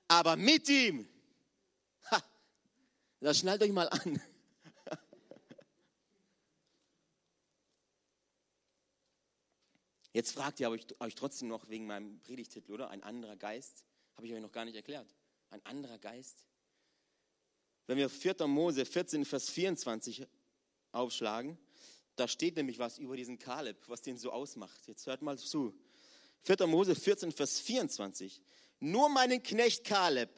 Aber 0.09 0.35
mit 0.35 0.67
ihm, 0.69 1.07
ha, 2.11 2.23
das 3.19 3.39
schnallt 3.39 3.61
euch 3.61 3.71
mal 3.71 3.89
an. 3.89 4.21
Jetzt 10.13 10.31
fragt 10.31 10.59
ihr 10.59 10.69
euch, 10.69 10.85
euch 10.99 11.13
trotzdem 11.13 11.47
noch 11.47 11.69
wegen 11.69 11.85
meinem 11.85 12.19
Predigtitel, 12.21 12.71
oder? 12.71 12.89
Ein 12.89 13.03
anderer 13.03 13.35
Geist. 13.35 13.85
Habe 14.15 14.25
ich 14.25 14.33
euch 14.33 14.41
noch 14.41 14.51
gar 14.51 14.65
nicht 14.65 14.75
erklärt. 14.75 15.15
Ein 15.51 15.63
anderer 15.63 15.99
Geist. 15.99 16.43
Wenn 17.87 17.97
wir 17.97 18.09
4. 18.09 18.45
Mose 18.47 18.85
14, 18.85 19.25
Vers 19.25 19.49
24 19.49 20.27
aufschlagen, 20.91 21.57
da 22.17 22.27
steht 22.27 22.57
nämlich 22.57 22.79
was 22.79 22.97
über 22.97 23.15
diesen 23.15 23.39
Kaleb, 23.39 23.77
was 23.87 24.01
den 24.01 24.17
so 24.17 24.31
ausmacht. 24.31 24.87
Jetzt 24.87 25.05
hört 25.05 25.21
mal 25.21 25.37
zu. 25.37 25.73
4. 26.43 26.67
Mose 26.67 26.95
14, 26.95 27.31
Vers 27.31 27.59
24. 27.59 28.41
Nur 28.79 29.09
meinen 29.09 29.41
Knecht 29.41 29.85
Kaleb, 29.85 30.29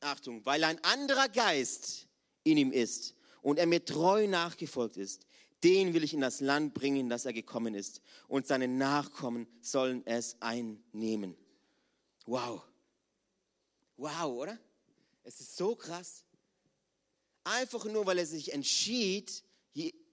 Achtung, 0.00 0.44
weil 0.46 0.64
ein 0.64 0.82
anderer 0.84 1.28
Geist 1.28 2.08
in 2.44 2.56
ihm 2.56 2.72
ist 2.72 3.14
und 3.42 3.58
er 3.58 3.66
mir 3.66 3.84
treu 3.84 4.26
nachgefolgt 4.26 4.96
ist, 4.96 5.26
den 5.64 5.94
will 5.94 6.04
ich 6.04 6.14
in 6.14 6.20
das 6.20 6.40
Land 6.40 6.74
bringen, 6.74 7.08
das 7.08 7.24
er 7.24 7.32
gekommen 7.32 7.74
ist. 7.74 8.00
Und 8.28 8.46
seine 8.46 8.68
Nachkommen 8.68 9.46
sollen 9.60 10.06
es 10.06 10.36
einnehmen. 10.40 11.36
Wow. 12.26 12.62
Wow, 13.96 14.32
oder? 14.32 14.58
Es 15.24 15.40
ist 15.40 15.56
so 15.56 15.74
krass. 15.74 16.25
Einfach 17.46 17.84
nur, 17.84 18.06
weil 18.06 18.18
er 18.18 18.26
sich 18.26 18.52
entschied, 18.52 19.44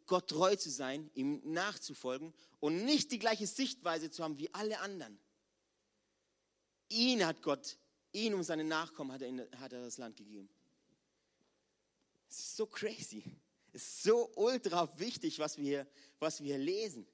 Gott 0.06 0.28
treu 0.28 0.56
zu 0.56 0.70
sein, 0.70 1.10
ihm 1.16 1.42
nachzufolgen 1.44 2.32
und 2.60 2.86
nicht 2.86 3.12
die 3.12 3.18
gleiche 3.18 3.48
Sichtweise 3.48 4.12
zu 4.12 4.24
haben 4.24 4.38
wie 4.38 4.54
alle 4.54 4.80
anderen. 4.82 5.18
Ihn 6.90 7.26
hat 7.26 7.42
Gott, 7.42 7.80
ihn 8.12 8.36
und 8.36 8.44
seine 8.44 8.64
Nachkommen 8.64 9.12
hat 9.12 9.24
er, 9.24 9.30
in, 9.30 9.42
hat 9.60 9.74
er 9.74 9.82
das 9.82 9.98
Land 9.98 10.16
gegeben. 10.16 10.48
Es 12.30 12.38
ist 12.38 12.56
so 12.56 12.68
crazy. 12.68 13.24
Es 13.72 13.82
ist 13.82 14.04
so 14.04 14.32
ultra 14.36 14.88
wichtig, 15.00 15.40
was 15.40 15.58
wir, 15.58 15.88
was 16.20 16.40
wir 16.40 16.56
hier 16.56 16.64
lesen. 16.64 17.08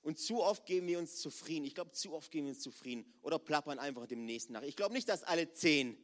Und 0.00 0.18
zu 0.18 0.42
oft 0.42 0.64
geben 0.64 0.86
wir 0.86 0.98
uns 0.98 1.16
zufrieden. 1.16 1.66
Ich 1.66 1.74
glaube, 1.74 1.92
zu 1.92 2.14
oft 2.14 2.30
geben 2.30 2.46
wir 2.46 2.54
uns 2.54 2.62
zufrieden 2.62 3.04
oder 3.20 3.38
plappern 3.38 3.78
einfach 3.78 4.06
dem 4.06 4.24
Nächsten 4.24 4.54
nach. 4.54 4.62
Ich 4.62 4.76
glaube 4.76 4.94
nicht, 4.94 5.10
dass 5.10 5.24
alle 5.24 5.52
zehn 5.52 6.02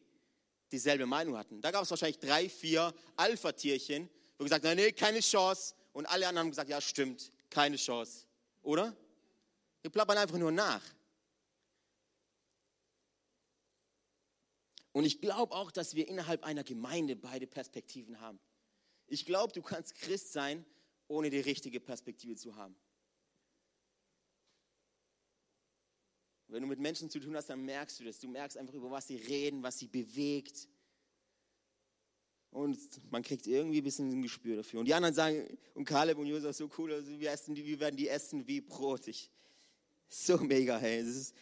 dieselbe 0.73 1.07
Meinung 1.07 1.37
hatten. 1.37 1.61
Da 1.61 1.71
gab 1.71 1.85
es 1.85 1.91
wahrscheinlich 1.91 2.19
drei, 2.19 2.49
vier 2.49 2.93
Alpha-Tierchen, 3.17 4.09
wo 4.39 4.45
gesagt 4.45 4.65
haben, 4.65 4.77
nee, 4.77 4.93
keine 4.93 5.21
Chance. 5.21 5.75
Und 5.93 6.07
alle 6.07 6.27
anderen 6.27 6.47
haben 6.47 6.51
gesagt, 6.51 6.71
ja, 6.71 6.81
stimmt, 6.81 7.31
keine 7.51 7.77
Chance. 7.77 8.25
Oder? 8.63 8.97
Wir 9.83 9.91
plappern 9.91 10.19
einfach 10.19 10.39
nur 10.39 10.51
nach. 10.51 10.83
Und 14.93 15.05
ich 15.05 15.21
glaube 15.21 15.55
auch, 15.55 15.71
dass 15.71 15.95
wir 15.95 16.09
innerhalb 16.09 16.45
einer 16.45 16.65
Gemeinde 16.65 17.17
beide 17.17 17.47
Perspektiven 17.47 18.21
haben. 18.21 18.39
Ich 19.07 19.25
glaube, 19.25 19.53
du 19.53 19.63
kannst 19.63 19.95
Christ 19.97 20.33
sein, 20.33 20.65
ohne 21.09 21.31
die 21.31 21.41
richtige 21.41 21.81
Perspektive 21.81 22.37
zu 22.37 22.57
haben. 22.57 22.77
Wenn 26.53 26.63
du 26.63 26.69
mit 26.69 26.79
Menschen 26.79 27.09
zu 27.09 27.19
tun 27.19 27.35
hast, 27.35 27.49
dann 27.49 27.65
merkst 27.65 27.99
du 27.99 28.05
das. 28.05 28.21
Du 28.21 28.29
merkst 28.29 28.59
einfach, 28.59 28.75
über 28.75 28.91
was 28.91 29.07
sie 29.07 29.17
reden, 29.17 29.63
was 29.63 29.79
sie 29.79 29.89
bewegt. 29.89 30.69
Und 32.51 32.79
man 33.11 33.23
kriegt 33.23 33.47
irgendwie 33.47 33.81
ein 33.81 33.85
bisschen 33.85 34.11
ein 34.11 34.21
Gespür 34.21 34.57
dafür. 34.57 34.81
Und 34.81 34.87
die 34.87 34.93
anderen 34.93 35.15
sagen, 35.15 35.59
und 35.73 35.87
Kaleb 35.87 36.19
und 36.19 36.27
Josef, 36.27 36.55
so 36.55 36.71
cool, 36.77 36.93
also 36.93 37.19
wir, 37.19 37.31
essen, 37.31 37.57
wir 37.57 37.81
werden 37.81 37.97
die 37.97 38.09
essen 38.09 38.47
wie 38.47 38.61
Brot. 38.61 39.09
Ich, 39.09 39.31
so 40.09 40.37
mega, 40.37 40.77
hey, 40.77 41.03
das 41.03 41.17
ist 41.17 41.35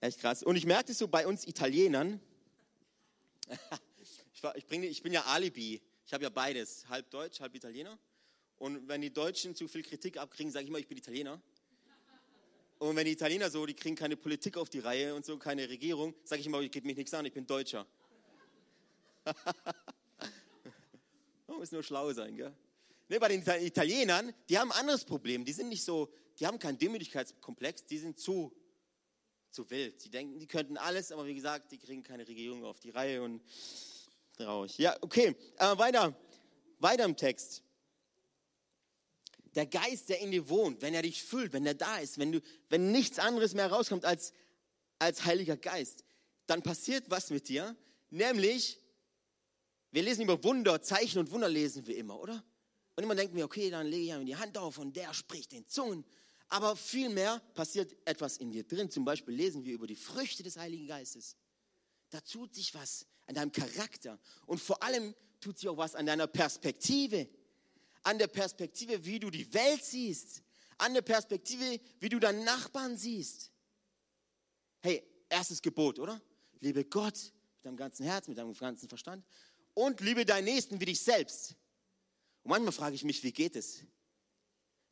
echt 0.00 0.18
krass. 0.18 0.42
Und 0.42 0.56
ich 0.56 0.66
merke 0.66 0.86
das 0.86 0.98
so 0.98 1.06
bei 1.06 1.24
uns 1.24 1.46
Italienern. 1.46 2.20
ich, 4.02 4.42
ich, 4.56 4.66
bring, 4.66 4.82
ich 4.82 5.02
bin 5.04 5.12
ja 5.12 5.22
Alibi. 5.26 5.80
Ich 6.04 6.12
habe 6.12 6.24
ja 6.24 6.30
beides, 6.30 6.88
halb 6.88 7.08
Deutsch, 7.10 7.38
halb 7.38 7.54
Italiener. 7.54 7.96
Und 8.56 8.88
wenn 8.88 9.00
die 9.00 9.12
Deutschen 9.12 9.54
zu 9.54 9.68
viel 9.68 9.82
Kritik 9.82 10.16
abkriegen, 10.16 10.50
sage 10.50 10.64
ich 10.64 10.68
immer, 10.70 10.80
ich 10.80 10.88
bin 10.88 10.98
Italiener. 10.98 11.40
Und 12.82 12.96
wenn 12.96 13.04
die 13.04 13.12
Italiener 13.12 13.48
so, 13.48 13.64
die 13.64 13.74
kriegen 13.74 13.94
keine 13.94 14.16
Politik 14.16 14.56
auf 14.56 14.68
die 14.68 14.80
Reihe 14.80 15.14
und 15.14 15.24
so, 15.24 15.38
keine 15.38 15.68
Regierung, 15.68 16.16
sage 16.24 16.40
ich 16.40 16.48
immer, 16.48 16.60
ich 16.62 16.72
geht 16.72 16.84
mich 16.84 16.96
nichts 16.96 17.14
an, 17.14 17.24
ich 17.24 17.32
bin 17.32 17.46
Deutscher. 17.46 17.86
Man 21.46 21.58
muss 21.58 21.70
nur 21.70 21.84
schlau 21.84 22.12
sein, 22.12 22.34
gell? 22.34 22.52
Nee, 23.08 23.20
bei 23.20 23.28
den 23.28 23.40
Italienern, 23.64 24.34
die 24.48 24.58
haben 24.58 24.72
ein 24.72 24.80
anderes 24.80 25.04
Problem. 25.04 25.44
Die 25.44 25.52
sind 25.52 25.68
nicht 25.68 25.84
so, 25.84 26.12
die 26.40 26.46
haben 26.46 26.58
keinen 26.58 26.76
Demütigkeitskomplex, 26.76 27.86
die 27.86 27.98
sind 27.98 28.18
zu, 28.18 28.52
zu 29.52 29.70
wild. 29.70 30.04
Die 30.04 30.10
denken, 30.10 30.40
die 30.40 30.48
könnten 30.48 30.76
alles, 30.76 31.12
aber 31.12 31.24
wie 31.24 31.36
gesagt, 31.36 31.70
die 31.70 31.78
kriegen 31.78 32.02
keine 32.02 32.26
Regierung 32.26 32.64
auf 32.64 32.80
die 32.80 32.90
Reihe 32.90 33.22
und 33.22 33.42
Traurig. 34.36 34.76
Ja, 34.78 34.96
okay. 35.02 35.36
Äh, 35.58 35.78
weiter. 35.78 36.16
Weiter 36.80 37.04
im 37.04 37.16
Text. 37.16 37.62
Der 39.54 39.66
Geist, 39.66 40.08
der 40.08 40.20
in 40.20 40.30
dir 40.30 40.48
wohnt, 40.48 40.80
wenn 40.82 40.94
er 40.94 41.02
dich 41.02 41.22
füllt, 41.22 41.52
wenn 41.52 41.66
er 41.66 41.74
da 41.74 41.98
ist, 41.98 42.18
wenn, 42.18 42.32
du, 42.32 42.40
wenn 42.70 42.90
nichts 42.90 43.18
anderes 43.18 43.54
mehr 43.54 43.70
rauskommt 43.70 44.04
als, 44.04 44.32
als 44.98 45.24
Heiliger 45.24 45.56
Geist, 45.56 46.04
dann 46.46 46.62
passiert 46.62 47.10
was 47.10 47.30
mit 47.30 47.48
dir. 47.48 47.76
Nämlich, 48.10 48.78
wir 49.90 50.02
lesen 50.02 50.22
über 50.22 50.42
Wunder, 50.42 50.80
Zeichen 50.82 51.18
und 51.18 51.30
Wunder 51.30 51.48
lesen 51.48 51.86
wir 51.86 51.96
immer, 51.96 52.18
oder? 52.18 52.42
Und 52.96 53.04
immer 53.04 53.14
denken 53.14 53.36
wir, 53.36 53.44
okay, 53.44 53.70
dann 53.70 53.86
lege 53.86 54.04
ich 54.04 54.10
ihm 54.10 54.26
die 54.26 54.36
Hand 54.36 54.56
auf 54.58 54.78
und 54.78 54.96
der 54.96 55.12
spricht 55.14 55.52
in 55.52 55.66
Zungen. 55.66 56.04
Aber 56.48 56.76
vielmehr 56.76 57.40
passiert 57.54 57.96
etwas 58.04 58.36
in 58.36 58.50
dir 58.50 58.64
drin. 58.64 58.90
Zum 58.90 59.04
Beispiel 59.04 59.34
lesen 59.34 59.64
wir 59.64 59.72
über 59.72 59.86
die 59.86 59.96
Früchte 59.96 60.42
des 60.42 60.58
Heiligen 60.58 60.86
Geistes. 60.86 61.36
Da 62.10 62.20
tut 62.20 62.54
sich 62.54 62.74
was 62.74 63.06
an 63.26 63.34
deinem 63.34 63.52
Charakter 63.52 64.18
und 64.46 64.60
vor 64.60 64.82
allem 64.82 65.14
tut 65.40 65.58
sich 65.58 65.68
auch 65.68 65.78
was 65.78 65.94
an 65.94 66.04
deiner 66.04 66.26
Perspektive, 66.26 67.26
an 68.02 68.18
der 68.18 68.26
Perspektive, 68.26 69.04
wie 69.04 69.20
du 69.20 69.30
die 69.30 69.52
Welt 69.52 69.84
siehst, 69.84 70.42
andere 70.78 71.02
Perspektive, 71.02 71.80
wie 72.00 72.08
du 72.08 72.18
deinen 72.18 72.44
Nachbarn 72.44 72.96
siehst. 72.96 73.52
Hey, 74.80 75.02
erstes 75.28 75.62
Gebot, 75.62 75.98
oder? 75.98 76.20
Liebe 76.60 76.84
Gott 76.84 77.32
mit 77.56 77.64
deinem 77.64 77.76
ganzen 77.76 78.04
Herz, 78.04 78.28
mit 78.28 78.38
deinem 78.38 78.54
ganzen 78.54 78.88
Verstand 78.88 79.24
und 79.74 80.00
liebe 80.00 80.24
deinen 80.24 80.44
Nächsten 80.44 80.80
wie 80.80 80.84
dich 80.86 81.00
selbst. 81.00 81.56
Und 82.42 82.50
manchmal 82.50 82.72
frage 82.72 82.94
ich 82.94 83.04
mich, 83.04 83.22
wie 83.22 83.32
geht 83.32 83.56
es? 83.56 83.84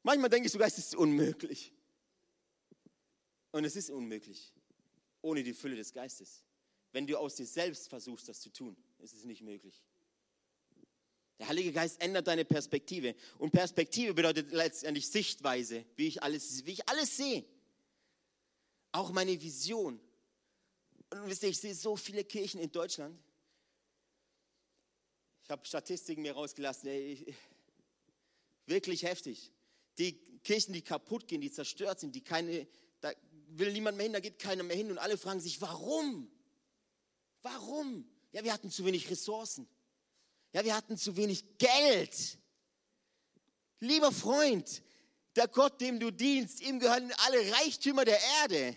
Manchmal 0.03 0.31
denke 0.31 0.47
ich 0.47 0.53
sogar, 0.53 0.69
es 0.69 0.79
ist 0.79 0.95
unmöglich. 0.95 1.75
Und 3.53 3.65
es 3.65 3.75
ist 3.75 3.91
unmöglich, 3.91 4.53
ohne 5.23 5.43
die 5.43 5.53
Fülle 5.53 5.75
des 5.75 5.93
Geistes. 5.93 6.45
Wenn 6.93 7.07
du 7.07 7.19
aus 7.19 7.35
dir 7.35 7.47
selbst 7.47 7.89
versuchst, 7.89 8.29
das 8.29 8.41
zu 8.41 8.51
tun, 8.51 8.77
ist 8.99 9.15
es 9.15 9.25
nicht 9.25 9.43
möglich. 9.43 9.83
Der 11.41 11.49
Heilige 11.49 11.73
Geist 11.73 12.03
ändert 12.03 12.27
deine 12.27 12.45
Perspektive. 12.45 13.17
Und 13.39 13.51
Perspektive 13.51 14.13
bedeutet 14.13 14.53
letztendlich 14.53 15.09
Sichtweise, 15.09 15.87
wie 15.97 16.07
ich 16.07 16.23
alles, 16.23 16.67
wie 16.67 16.73
ich 16.73 16.87
alles 16.87 17.17
sehe. 17.17 17.47
Auch 18.93 19.11
meine 19.11 19.41
Vision. 19.41 19.99
Und 21.09 21.27
wisst 21.27 21.43
ihr, 21.43 21.49
ich 21.49 21.59
sehe 21.59 21.75
so 21.75 21.97
viele 21.97 22.25
Kirchen 22.25 22.61
in 22.61 22.71
Deutschland. 22.71 23.19
Ich 25.43 25.51
habe 25.51 25.65
Statistiken 25.65 26.21
mir 26.21 26.35
rausgelassen. 26.35 26.91
Ey, 26.91 27.35
wirklich 28.67 29.03
heftig. 29.05 29.51
Die 29.97 30.13
Kirchen, 30.43 30.75
die 30.75 30.83
kaputt 30.83 31.27
gehen, 31.27 31.41
die 31.41 31.51
zerstört 31.51 32.01
sind, 32.01 32.15
die 32.15 32.21
keine, 32.21 32.69
da 33.01 33.13
will 33.49 33.73
niemand 33.73 33.97
mehr 33.97 34.05
hin, 34.05 34.13
da 34.13 34.21
geht 34.21 34.39
keiner 34.39 34.63
mehr 34.63 34.77
hin. 34.77 34.91
Und 34.91 34.99
alle 34.99 35.17
fragen 35.17 35.41
sich, 35.41 35.59
warum? 35.63 36.31
Warum? 37.41 38.07
Ja, 38.33 38.45
wir 38.45 38.53
hatten 38.53 38.71
zu 38.71 38.85
wenig 38.85 39.09
Ressourcen. 39.09 39.67
Ja, 40.53 40.65
wir 40.65 40.75
hatten 40.75 40.97
zu 40.97 41.17
wenig 41.17 41.59
Geld. 41.59 42.39
Lieber 43.79 44.13
Freund, 44.13 44.83
der 45.37 45.49
Gott, 45.49 45.81
dem 45.81 46.01
du 46.01 46.11
dienst, 46.11 46.61
ihm 46.61 46.81
gehören 46.81 47.13
alle 47.19 47.53
Reichtümer 47.53 48.05
der 48.05 48.21
Erde. 48.43 48.77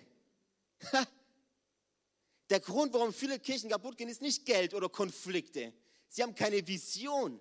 Der 2.50 2.60
Grund, 2.60 2.94
warum 2.94 3.14
viele 3.14 3.40
Kirchen 3.40 3.70
kaputt 3.70 3.98
gehen, 3.98 4.10
ist 4.10 4.22
nicht 4.22 4.46
Geld 4.46 4.74
oder 4.74 4.88
Konflikte. 4.88 5.74
Sie 6.10 6.22
haben 6.22 6.36
keine 6.36 6.66
Vision. 6.68 7.40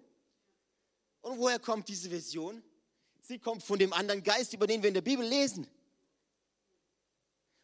Und 1.20 1.38
woher 1.38 1.58
kommt 1.58 1.88
diese 1.88 2.10
Vision? 2.10 2.62
Sie 3.20 3.38
kommt 3.38 3.62
von 3.62 3.78
dem 3.78 3.92
anderen 3.92 4.22
Geist, 4.22 4.54
über 4.54 4.66
den 4.66 4.82
wir 4.82 4.88
in 4.88 4.94
der 4.94 5.02
Bibel 5.02 5.26
lesen. 5.26 5.66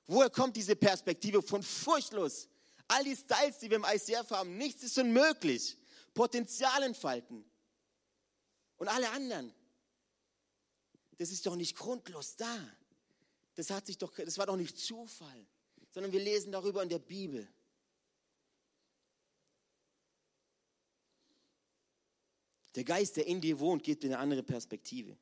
Woher 0.06 0.30
kommt 0.30 0.56
diese 0.56 0.76
Perspektive 0.76 1.42
von 1.42 1.62
furchtlos? 1.62 2.48
All 2.86 3.04
die 3.04 3.16
Styles, 3.16 3.58
die 3.58 3.70
wir 3.70 3.76
im 3.76 3.84
ICF 3.84 4.30
haben, 4.30 4.56
nichts 4.56 4.82
ist 4.82 4.98
unmöglich. 4.98 5.76
Potenzial 6.18 6.82
entfalten. 6.82 7.44
Und 8.76 8.88
alle 8.88 9.08
anderen. 9.10 9.54
Das 11.16 11.30
ist 11.30 11.46
doch 11.46 11.54
nicht 11.54 11.76
grundlos 11.76 12.34
da. 12.34 12.76
Das, 13.54 13.70
hat 13.70 13.86
sich 13.86 13.98
doch, 13.98 14.12
das 14.12 14.36
war 14.36 14.46
doch 14.46 14.56
nicht 14.56 14.76
Zufall, 14.76 15.46
sondern 15.90 16.10
wir 16.10 16.18
lesen 16.18 16.50
darüber 16.50 16.82
in 16.82 16.88
der 16.88 16.98
Bibel. 16.98 17.46
Der 22.74 22.82
Geist, 22.82 23.16
der 23.16 23.26
in 23.26 23.40
dir 23.40 23.60
wohnt, 23.60 23.84
gibt 23.84 24.02
dir 24.02 24.08
eine 24.08 24.18
andere 24.18 24.42
Perspektive. 24.42 25.16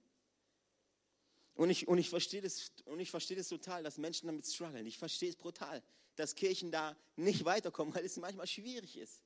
Und 1.57 1.69
ich, 1.69 1.87
und 1.89 1.99
ich 1.99 2.09
verstehe 2.09 2.41
das, 2.41 2.73
und 2.87 3.01
ich 3.01 3.11
verstehe 3.11 3.37
das 3.37 3.49
total, 3.49 3.83
dass 3.83 3.99
Menschen 3.99 4.29
damit 4.29 4.47
strugglen. 4.47 4.87
Ich 4.87 4.97
verstehe 4.97 5.29
es 5.29 5.37
brutal, 5.37 5.83
dass 6.15 6.35
Kirchen 6.35 6.71
da 6.71 6.97
nicht 7.17 7.45
weiterkommen, 7.45 7.95
weil 7.95 8.07
es 8.07 8.17
manchmal 8.17 8.47
schwierig 8.47 8.97
ist. 8.97 9.23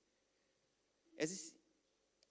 Es 1.17 1.31
ist, 1.31 1.60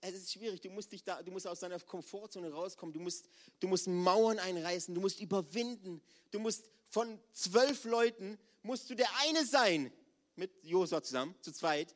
es 0.01 0.15
ist 0.15 0.31
schwierig. 0.31 0.61
Du 0.61 0.69
musst, 0.69 0.91
dich 0.91 1.03
da, 1.03 1.21
du 1.21 1.31
musst 1.31 1.47
aus 1.47 1.59
deiner 1.59 1.79
Komfortzone 1.79 2.51
rauskommen. 2.51 2.93
Du 2.93 2.99
musst, 2.99 3.25
du 3.59 3.67
musst 3.67 3.87
Mauern 3.87 4.39
einreißen. 4.39 4.93
Du 4.93 5.01
musst 5.01 5.19
überwinden. 5.19 6.01
Du 6.31 6.39
musst 6.39 6.69
von 6.89 7.19
zwölf 7.33 7.83
Leuten, 7.83 8.39
musst 8.63 8.89
du 8.89 8.95
der 8.95 9.09
eine 9.21 9.45
sein, 9.45 9.91
mit 10.35 10.51
Josua 10.63 11.03
zusammen, 11.03 11.35
zu 11.41 11.51
zweit, 11.51 11.93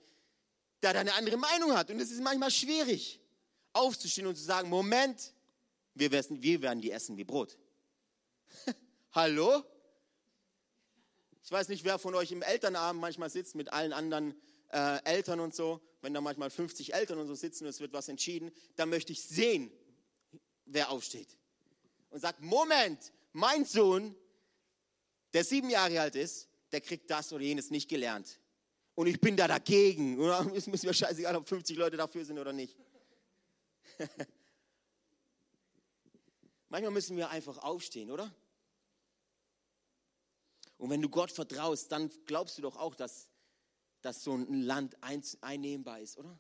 der 0.82 0.94
da 0.94 1.00
eine 1.00 1.14
andere 1.14 1.38
Meinung 1.38 1.76
hat. 1.76 1.90
Und 1.90 2.00
es 2.00 2.12
ist 2.12 2.22
manchmal 2.22 2.52
schwierig, 2.52 3.20
aufzustehen 3.72 4.28
und 4.28 4.36
zu 4.36 4.44
sagen, 4.44 4.70
Moment, 4.70 5.34
wir 5.96 6.12
werden, 6.12 6.42
wir 6.42 6.62
werden 6.62 6.82
die 6.82 6.92
essen 6.92 7.18
wie 7.18 7.24
Brot. 7.24 7.58
Hallo? 9.12 9.64
Ich 11.44 11.52
weiß 11.52 11.70
nicht, 11.70 11.84
wer 11.84 12.00
von 12.00 12.16
euch 12.16 12.32
im 12.32 12.42
Elternabend 12.42 13.02
manchmal 13.02 13.30
sitzt 13.30 13.56
mit 13.56 13.72
allen 13.72 13.94
anderen 13.94 14.34
äh, 14.74 15.04
Eltern 15.06 15.40
und 15.40 15.56
so. 15.56 15.82
Wenn 16.02 16.14
da 16.14 16.20
manchmal 16.20 16.50
50 16.50 16.94
Eltern 16.94 17.20
und 17.20 17.28
so 17.28 17.36
sitzen 17.36 17.64
und 17.64 17.70
es 17.70 17.80
wird 17.80 17.94
was 17.94 18.10
entschieden, 18.10 18.52
dann 18.76 18.90
möchte 18.90 19.14
ich 19.14 19.24
sehen, 19.24 19.72
wer 20.66 20.90
aufsteht. 20.90 21.38
Und 22.10 22.20
sagt, 22.20 22.42
Moment, 22.42 23.14
mein 23.32 23.64
Sohn, 23.66 24.16
der 25.34 25.44
sieben 25.46 25.70
Jahre 25.70 26.02
alt 26.02 26.16
ist, 26.16 26.50
der 26.72 26.82
kriegt 26.82 27.10
das 27.10 27.32
oder 27.32 27.44
jenes 27.44 27.70
nicht 27.70 27.90
gelernt. 27.90 28.40
Und 28.96 29.08
ich 29.08 29.20
bin 29.20 29.38
da 29.38 29.48
dagegen. 29.48 30.20
Es 30.56 30.68
ist 30.68 30.84
mir 30.84 30.94
scheißegal, 30.94 31.36
ob 31.36 31.48
50 31.48 31.78
Leute 31.78 31.98
dafür 31.98 32.26
sind 32.26 32.38
oder 32.38 32.54
nicht. 32.54 32.78
Manchmal 36.70 36.92
müssen 36.92 37.16
wir 37.18 37.30
einfach 37.30 37.60
aufstehen, 37.60 38.12
oder? 38.12 38.34
Und 40.78 40.90
wenn 40.90 41.02
du 41.02 41.10
Gott 41.10 41.32
vertraust, 41.32 41.92
dann 41.92 42.12
glaubst 42.26 42.58
du 42.58 42.62
doch 42.62 42.76
auch, 42.76 42.96
dass, 42.96 43.30
dass 44.04 44.24
so 44.24 44.36
ein 44.36 44.62
Land 44.62 44.96
einnehmbar 45.42 46.00
ist, 46.00 46.18
oder? 46.18 46.40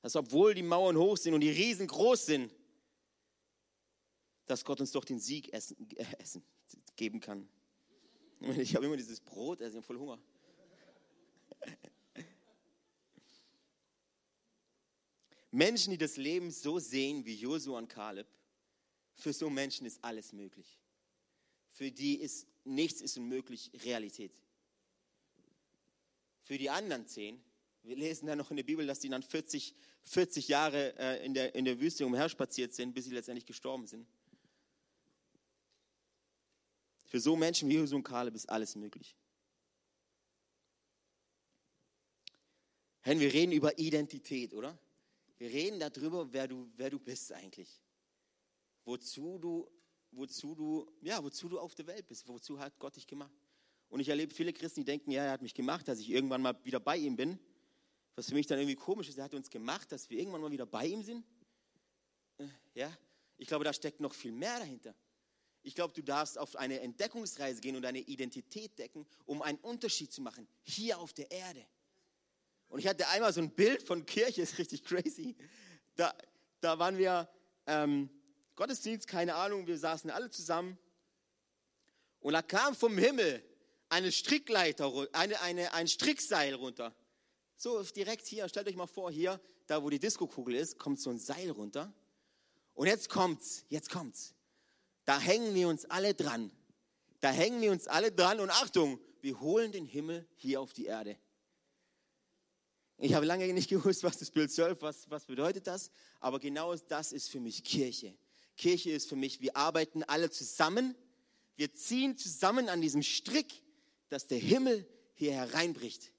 Dass 0.00 0.14
obwohl 0.16 0.54
die 0.54 0.62
Mauern 0.62 0.96
hoch 0.96 1.16
sind 1.16 1.34
und 1.34 1.40
die 1.40 1.50
Riesen 1.50 1.86
groß 1.86 2.26
sind, 2.26 2.54
dass 4.46 4.64
Gott 4.64 4.80
uns 4.80 4.92
doch 4.92 5.04
den 5.04 5.18
Sieg 5.18 5.52
essen, 5.52 5.90
äh, 5.96 6.04
essen 6.18 6.44
geben 6.96 7.20
kann. 7.20 7.48
Ich 8.56 8.74
habe 8.74 8.86
immer 8.86 8.96
dieses 8.96 9.20
Brot, 9.20 9.60
also 9.62 9.70
ich 9.70 9.76
habe 9.76 9.86
voll 9.86 9.98
Hunger. 9.98 10.18
Menschen, 15.52 15.90
die 15.90 15.98
das 15.98 16.16
Leben 16.16 16.50
so 16.50 16.78
sehen 16.78 17.24
wie 17.24 17.34
Josua 17.34 17.78
und 17.78 17.88
Kaleb, 17.88 18.26
für 19.14 19.32
so 19.32 19.50
Menschen 19.50 19.86
ist 19.86 20.02
alles 20.02 20.32
möglich 20.32 20.82
für 21.72 21.90
die 21.90 22.20
ist 22.20 22.46
nichts 22.64 23.00
ist 23.00 23.16
unmöglich 23.16 23.70
Realität. 23.84 24.32
Für 26.42 26.58
die 26.58 26.70
anderen 26.70 27.06
zehn, 27.06 27.42
wir 27.82 27.96
lesen 27.96 28.26
dann 28.26 28.38
noch 28.38 28.50
in 28.50 28.56
der 28.56 28.64
Bibel, 28.64 28.86
dass 28.86 29.00
die 29.00 29.08
dann 29.08 29.22
40, 29.22 29.74
40 30.04 30.48
Jahre 30.48 30.96
äh, 30.98 31.24
in, 31.24 31.34
der, 31.34 31.54
in 31.54 31.64
der 31.64 31.80
Wüste 31.80 32.06
umherspaziert 32.06 32.74
sind, 32.74 32.94
bis 32.94 33.06
sie 33.06 33.14
letztendlich 33.14 33.46
gestorben 33.46 33.86
sind. 33.86 34.06
Für 37.04 37.20
so 37.20 37.36
Menschen 37.36 37.68
wie 37.68 37.74
Josua 37.74 37.96
und 37.96 38.04
Kaleb 38.04 38.34
ist 38.34 38.48
alles 38.48 38.76
möglich. 38.76 39.16
Wir 43.04 43.32
reden 43.32 43.52
über 43.52 43.78
Identität, 43.78 44.54
oder? 44.54 44.78
Wir 45.38 45.50
reden 45.50 45.80
darüber, 45.80 46.32
wer 46.32 46.46
du, 46.46 46.70
wer 46.76 46.88
du 46.88 47.00
bist 47.00 47.32
eigentlich. 47.32 47.82
Wozu 48.84 49.38
du 49.38 49.68
wozu 50.12 50.54
du, 50.54 50.86
ja, 51.00 51.22
wozu 51.22 51.48
du 51.48 51.58
auf 51.58 51.74
der 51.74 51.86
Welt 51.86 52.06
bist, 52.06 52.28
wozu 52.28 52.58
hat 52.58 52.78
Gott 52.78 52.96
dich 52.96 53.06
gemacht. 53.06 53.32
Und 53.92 54.00
ich 54.00 54.08
erlebe 54.08 54.34
viele 54.34 54.54
Christen, 54.54 54.80
die 54.80 54.84
denken, 54.86 55.10
ja, 55.10 55.22
er 55.22 55.32
hat 55.32 55.42
mich 55.42 55.52
gemacht, 55.52 55.86
dass 55.86 55.98
ich 55.98 56.08
irgendwann 56.08 56.40
mal 56.40 56.56
wieder 56.64 56.80
bei 56.80 56.96
ihm 56.96 57.14
bin. 57.14 57.38
Was 58.14 58.30
für 58.30 58.34
mich 58.34 58.46
dann 58.46 58.58
irgendwie 58.58 58.74
komisch 58.74 59.10
ist, 59.10 59.18
er 59.18 59.24
hat 59.24 59.34
uns 59.34 59.50
gemacht, 59.50 59.92
dass 59.92 60.08
wir 60.08 60.18
irgendwann 60.18 60.40
mal 60.40 60.50
wieder 60.50 60.64
bei 60.64 60.86
ihm 60.86 61.02
sind. 61.02 61.26
Äh, 62.38 62.46
ja, 62.72 62.90
ich 63.36 63.48
glaube, 63.48 63.66
da 63.66 63.72
steckt 63.74 64.00
noch 64.00 64.14
viel 64.14 64.32
mehr 64.32 64.58
dahinter. 64.60 64.94
Ich 65.62 65.74
glaube, 65.74 65.92
du 65.92 66.02
darfst 66.02 66.38
auf 66.38 66.56
eine 66.56 66.80
Entdeckungsreise 66.80 67.60
gehen 67.60 67.76
und 67.76 67.82
deine 67.82 67.98
Identität 67.98 68.78
decken, 68.78 69.06
um 69.26 69.42
einen 69.42 69.58
Unterschied 69.58 70.10
zu 70.10 70.22
machen, 70.22 70.48
hier 70.62 70.98
auf 70.98 71.12
der 71.12 71.30
Erde. 71.30 71.66
Und 72.68 72.78
ich 72.78 72.86
hatte 72.86 73.06
einmal 73.08 73.30
so 73.34 73.42
ein 73.42 73.50
Bild 73.50 73.82
von 73.82 74.06
Kirche, 74.06 74.40
ist 74.40 74.56
richtig 74.56 74.84
crazy. 74.84 75.36
Da, 75.96 76.16
da 76.62 76.78
waren 76.78 76.96
wir, 76.96 77.28
ähm, 77.66 78.08
Gottesdienst, 78.56 79.06
keine 79.06 79.34
Ahnung, 79.34 79.66
wir 79.66 79.76
saßen 79.76 80.10
alle 80.10 80.30
zusammen. 80.30 80.78
Und 82.20 82.32
da 82.32 82.40
kam 82.40 82.74
vom 82.74 82.96
Himmel 82.96 83.44
eine 83.92 84.10
Strickleiter, 84.10 84.90
eine, 85.12 85.40
eine, 85.42 85.74
ein 85.74 85.86
Strickseil 85.86 86.54
runter. 86.54 86.94
So 87.56 87.82
direkt 87.82 88.26
hier, 88.26 88.48
stellt 88.48 88.66
euch 88.66 88.76
mal 88.76 88.86
vor, 88.86 89.10
hier, 89.10 89.40
da 89.66 89.82
wo 89.82 89.90
die 89.90 89.98
Diskokugel 89.98 90.54
ist, 90.54 90.78
kommt 90.78 90.98
so 90.98 91.10
ein 91.10 91.18
Seil 91.18 91.50
runter. 91.50 91.92
Und 92.74 92.86
jetzt 92.86 93.10
kommt's, 93.10 93.64
jetzt 93.68 93.90
kommt's. 93.90 94.34
Da 95.04 95.20
hängen 95.20 95.54
wir 95.54 95.68
uns 95.68 95.84
alle 95.84 96.14
dran. 96.14 96.50
Da 97.20 97.30
hängen 97.30 97.60
wir 97.60 97.70
uns 97.70 97.86
alle 97.86 98.10
dran 98.10 98.40
und 98.40 98.50
Achtung, 98.50 98.98
wir 99.20 99.38
holen 99.40 99.70
den 99.70 99.84
Himmel 99.84 100.26
hier 100.36 100.60
auf 100.60 100.72
die 100.72 100.86
Erde. 100.86 101.16
Ich 102.96 103.14
habe 103.14 103.26
lange 103.26 103.52
nicht 103.52 103.68
gewusst, 103.70 104.02
was 104.02 104.18
das 104.18 104.30
Bild 104.30 104.50
soll, 104.50 104.80
was, 104.80 105.08
was 105.10 105.26
bedeutet 105.26 105.66
das, 105.66 105.90
aber 106.18 106.40
genau 106.40 106.74
das 106.74 107.12
ist 107.12 107.30
für 107.30 107.40
mich 107.40 107.62
Kirche. 107.62 108.16
Kirche 108.56 108.90
ist 108.90 109.08
für 109.08 109.16
mich, 109.16 109.40
wir 109.40 109.56
arbeiten 109.56 110.02
alle 110.02 110.30
zusammen, 110.30 110.96
wir 111.56 111.74
ziehen 111.74 112.16
zusammen 112.16 112.68
an 112.68 112.80
diesem 112.80 113.02
Strick, 113.02 113.62
dass 114.12 114.26
der 114.26 114.36
Himmel 114.36 114.86
hier 115.14 115.32
hereinbricht. 115.32 116.12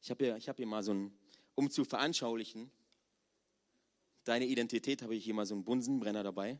Ich 0.00 0.10
habe 0.10 0.24
hier, 0.24 0.38
hab 0.38 0.56
hier 0.56 0.66
mal 0.66 0.82
so 0.82 0.94
ein, 0.94 1.12
um 1.54 1.70
zu 1.70 1.84
veranschaulichen, 1.84 2.70
deine 4.24 4.46
Identität 4.46 5.02
habe 5.02 5.14
ich 5.14 5.24
hier 5.24 5.34
mal 5.34 5.44
so 5.44 5.54
einen 5.54 5.62
Bunsenbrenner 5.62 6.22
dabei. 6.22 6.58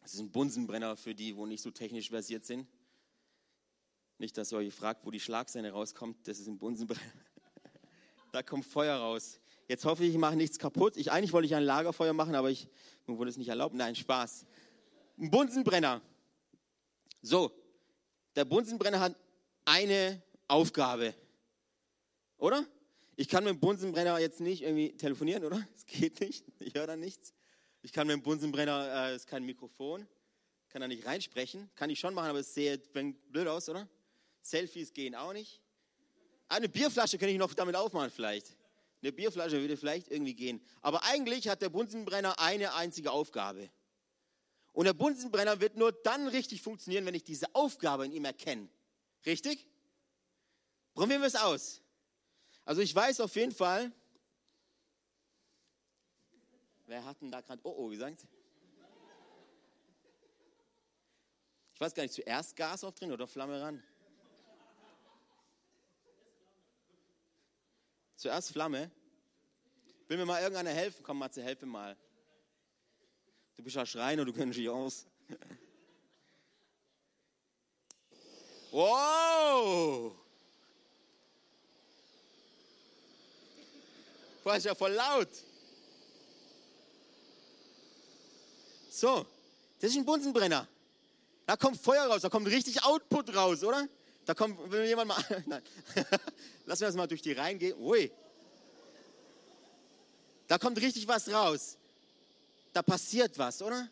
Das 0.00 0.14
ist 0.14 0.18
ein 0.18 0.32
Bunsenbrenner 0.32 0.96
für 0.96 1.14
die, 1.14 1.36
wo 1.36 1.46
nicht 1.46 1.62
so 1.62 1.70
technisch 1.70 2.10
versiert 2.10 2.44
sind. 2.44 2.66
Nicht, 4.18 4.36
dass 4.36 4.50
ihr 4.50 4.58
euch 4.58 4.74
fragt, 4.74 5.06
wo 5.06 5.12
die 5.12 5.20
Schlagsehne 5.20 5.70
rauskommt. 5.70 6.26
Das 6.26 6.40
ist 6.40 6.48
ein 6.48 6.58
Bunsenbrenner. 6.58 7.12
da 8.32 8.42
kommt 8.42 8.64
Feuer 8.64 8.96
raus. 8.96 9.38
Jetzt 9.68 9.84
hoffe 9.84 10.04
ich, 10.04 10.10
ich 10.10 10.18
mache 10.18 10.36
nichts 10.36 10.58
kaputt. 10.58 10.96
Ich, 10.96 11.10
eigentlich 11.10 11.32
wollte 11.32 11.46
ich 11.46 11.54
ein 11.54 11.62
Lagerfeuer 11.62 12.12
machen, 12.12 12.34
aber 12.34 12.50
ich, 12.50 12.68
mir 13.06 13.16
wurde 13.16 13.30
es 13.30 13.36
nicht 13.36 13.48
erlaubt. 13.48 13.74
Nein, 13.74 13.94
Spaß. 13.94 14.46
Ein 15.18 15.30
Bunsenbrenner. 15.30 16.02
So, 17.22 17.50
der 18.36 18.44
Bunsenbrenner 18.44 19.00
hat 19.00 19.16
eine 19.64 20.22
Aufgabe. 20.48 21.14
Oder? 22.36 22.66
Ich 23.16 23.28
kann 23.28 23.44
mit 23.44 23.54
dem 23.54 23.60
Bunsenbrenner 23.60 24.18
jetzt 24.18 24.40
nicht 24.40 24.62
irgendwie 24.62 24.96
telefonieren, 24.96 25.44
oder? 25.44 25.66
Es 25.74 25.86
geht 25.86 26.20
nicht. 26.20 26.44
Ich 26.58 26.74
höre 26.74 26.86
da 26.86 26.96
nichts. 26.96 27.32
Ich 27.80 27.92
kann 27.92 28.06
mit 28.06 28.14
dem 28.14 28.22
Bunsenbrenner, 28.22 29.10
äh, 29.10 29.16
ist 29.16 29.26
kein 29.26 29.44
Mikrofon, 29.44 30.06
kann 30.68 30.80
da 30.80 30.88
nicht 30.88 31.06
reinsprechen. 31.06 31.70
Kann 31.74 31.90
ich 31.90 32.00
schon 32.00 32.14
machen, 32.14 32.30
aber 32.30 32.40
es 32.40 32.52
sieht 32.52 32.92
blöd 32.92 33.46
aus, 33.46 33.68
oder? 33.68 33.88
Selfies 34.42 34.92
gehen 34.92 35.14
auch 35.14 35.32
nicht. 35.32 35.60
Eine 36.48 36.68
Bierflasche 36.68 37.18
könnte 37.18 37.32
ich 37.32 37.38
noch 37.38 37.54
damit 37.54 37.76
aufmachen 37.76 38.10
vielleicht. 38.10 38.56
Eine 39.04 39.12
Bierflasche 39.12 39.60
würde 39.60 39.76
vielleicht 39.76 40.10
irgendwie 40.10 40.32
gehen. 40.32 40.64
Aber 40.80 41.04
eigentlich 41.04 41.46
hat 41.48 41.60
der 41.60 41.68
Bunsenbrenner 41.68 42.38
eine 42.38 42.72
einzige 42.72 43.10
Aufgabe. 43.10 43.68
Und 44.72 44.86
der 44.86 44.94
Bunsenbrenner 44.94 45.60
wird 45.60 45.76
nur 45.76 45.92
dann 45.92 46.26
richtig 46.26 46.62
funktionieren, 46.62 47.04
wenn 47.04 47.14
ich 47.14 47.22
diese 47.22 47.54
Aufgabe 47.54 48.06
in 48.06 48.12
ihm 48.12 48.24
erkenne. 48.24 48.66
Richtig? 49.26 49.68
Probieren 50.94 51.20
wir 51.20 51.28
es 51.28 51.34
aus. 51.34 51.82
Also 52.64 52.80
ich 52.80 52.94
weiß 52.94 53.20
auf 53.20 53.36
jeden 53.36 53.52
Fall, 53.52 53.92
wer 56.86 57.04
hat 57.04 57.20
denn 57.20 57.30
da 57.30 57.42
gerade 57.42 57.60
Oh 57.62 57.74
oh 57.76 57.88
gesagt? 57.88 58.26
Ich 61.74 61.80
weiß 61.80 61.92
gar 61.92 62.04
nicht, 62.04 62.14
zuerst 62.14 62.56
Gas 62.56 62.84
aufdrehen 62.84 63.12
oder 63.12 63.26
Flamme 63.26 63.60
ran? 63.60 63.82
Zuerst 68.24 68.52
Flamme. 68.52 68.90
Will 70.08 70.16
mir 70.16 70.24
mal 70.24 70.40
irgendeiner 70.40 70.70
helfen? 70.70 71.02
Komm, 71.02 71.18
Matze, 71.18 71.42
helfe 71.42 71.66
mal. 71.66 71.94
Du 73.54 73.62
bist 73.62 73.76
ja 73.76 73.84
Schreiner, 73.84 74.24
du 74.24 74.32
kennst 74.32 74.58
dich 74.58 74.70
aus. 74.70 75.06
Wow! 78.70 80.16
War 84.42 84.58
ja 84.58 84.74
voll 84.74 84.92
laut. 84.92 85.28
So, 88.90 89.26
das 89.78 89.90
ist 89.90 89.96
ein 89.98 90.04
Bunsenbrenner. 90.04 90.66
Da 91.46 91.56
kommt 91.56 91.78
Feuer 91.78 92.06
raus, 92.06 92.22
da 92.22 92.30
kommt 92.30 92.48
richtig 92.48 92.82
Output 92.82 93.36
raus, 93.36 93.62
oder? 93.62 93.86
Da 94.24 94.34
kommt, 94.34 94.70
will 94.70 94.84
jemand 94.84 95.08
mal, 95.08 95.42
nein, 95.46 95.62
lassen 96.66 96.80
wir 96.80 96.88
das 96.88 96.96
mal 96.96 97.06
durch 97.06 97.22
die 97.22 97.32
Reihen 97.32 97.58
gehen. 97.58 97.76
Ui. 97.78 98.10
Da 100.46 100.58
kommt 100.58 100.80
richtig 100.80 101.06
was 101.08 101.30
raus. 101.32 101.78
Da 102.72 102.82
passiert 102.82 103.38
was, 103.38 103.62
oder? 103.62 103.88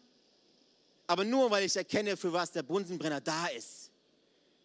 Aber 1.07 1.25
nur, 1.25 1.51
weil 1.51 1.65
ich 1.65 1.77
erkenne, 1.77 2.17
für 2.17 2.33
was 2.33 2.53
der 2.53 2.63
Bunsenbrenner 2.63 3.21
da 3.21 3.47
ist. 3.49 3.91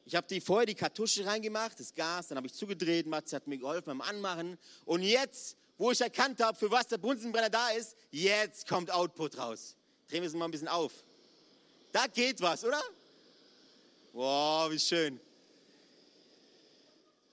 Ich 0.06 0.15
habe 0.15 0.25
die 0.27 0.39
vorher 0.39 0.65
die 0.65 0.75
Kartusche 0.75 1.25
reingemacht, 1.25 1.77
das 1.80 1.93
Gas, 1.93 2.30
dann 2.30 2.38
habe 2.38 2.47
ich 2.47 2.53
zugedreht, 2.53 3.06
Matze 3.06 3.36
hat 3.36 3.45
mir 3.45 3.58
geholfen 3.58 3.88
beim 3.88 4.01
Anmachen. 4.01 4.58
Und 4.86 5.03
jetzt, 5.03 5.58
wo 5.77 5.91
ich 5.91 5.99
erkannt 5.99 6.41
habe, 6.41 6.58
für 6.58 6.71
was 6.71 6.88
der 6.88 6.97
Bunsenbrenner 6.97 7.49
da 7.49 7.69
ist, 7.71 7.95
jetzt 8.12 8.67
kommt 8.67 8.89
Output 8.89 9.38
raus. 9.38 9.75
Drehen 10.10 10.21
wir 10.21 10.30
es 10.30 10.34
mal 10.34 10.45
ein 10.45 10.51
bisschen 10.51 10.69
auf. 10.69 10.93
Da 11.91 12.08
geht 12.08 12.39
was, 12.41 12.63
oder? 12.63 12.82
Wow, 14.13 14.71
wie 14.71 14.80
schön. 14.80 15.19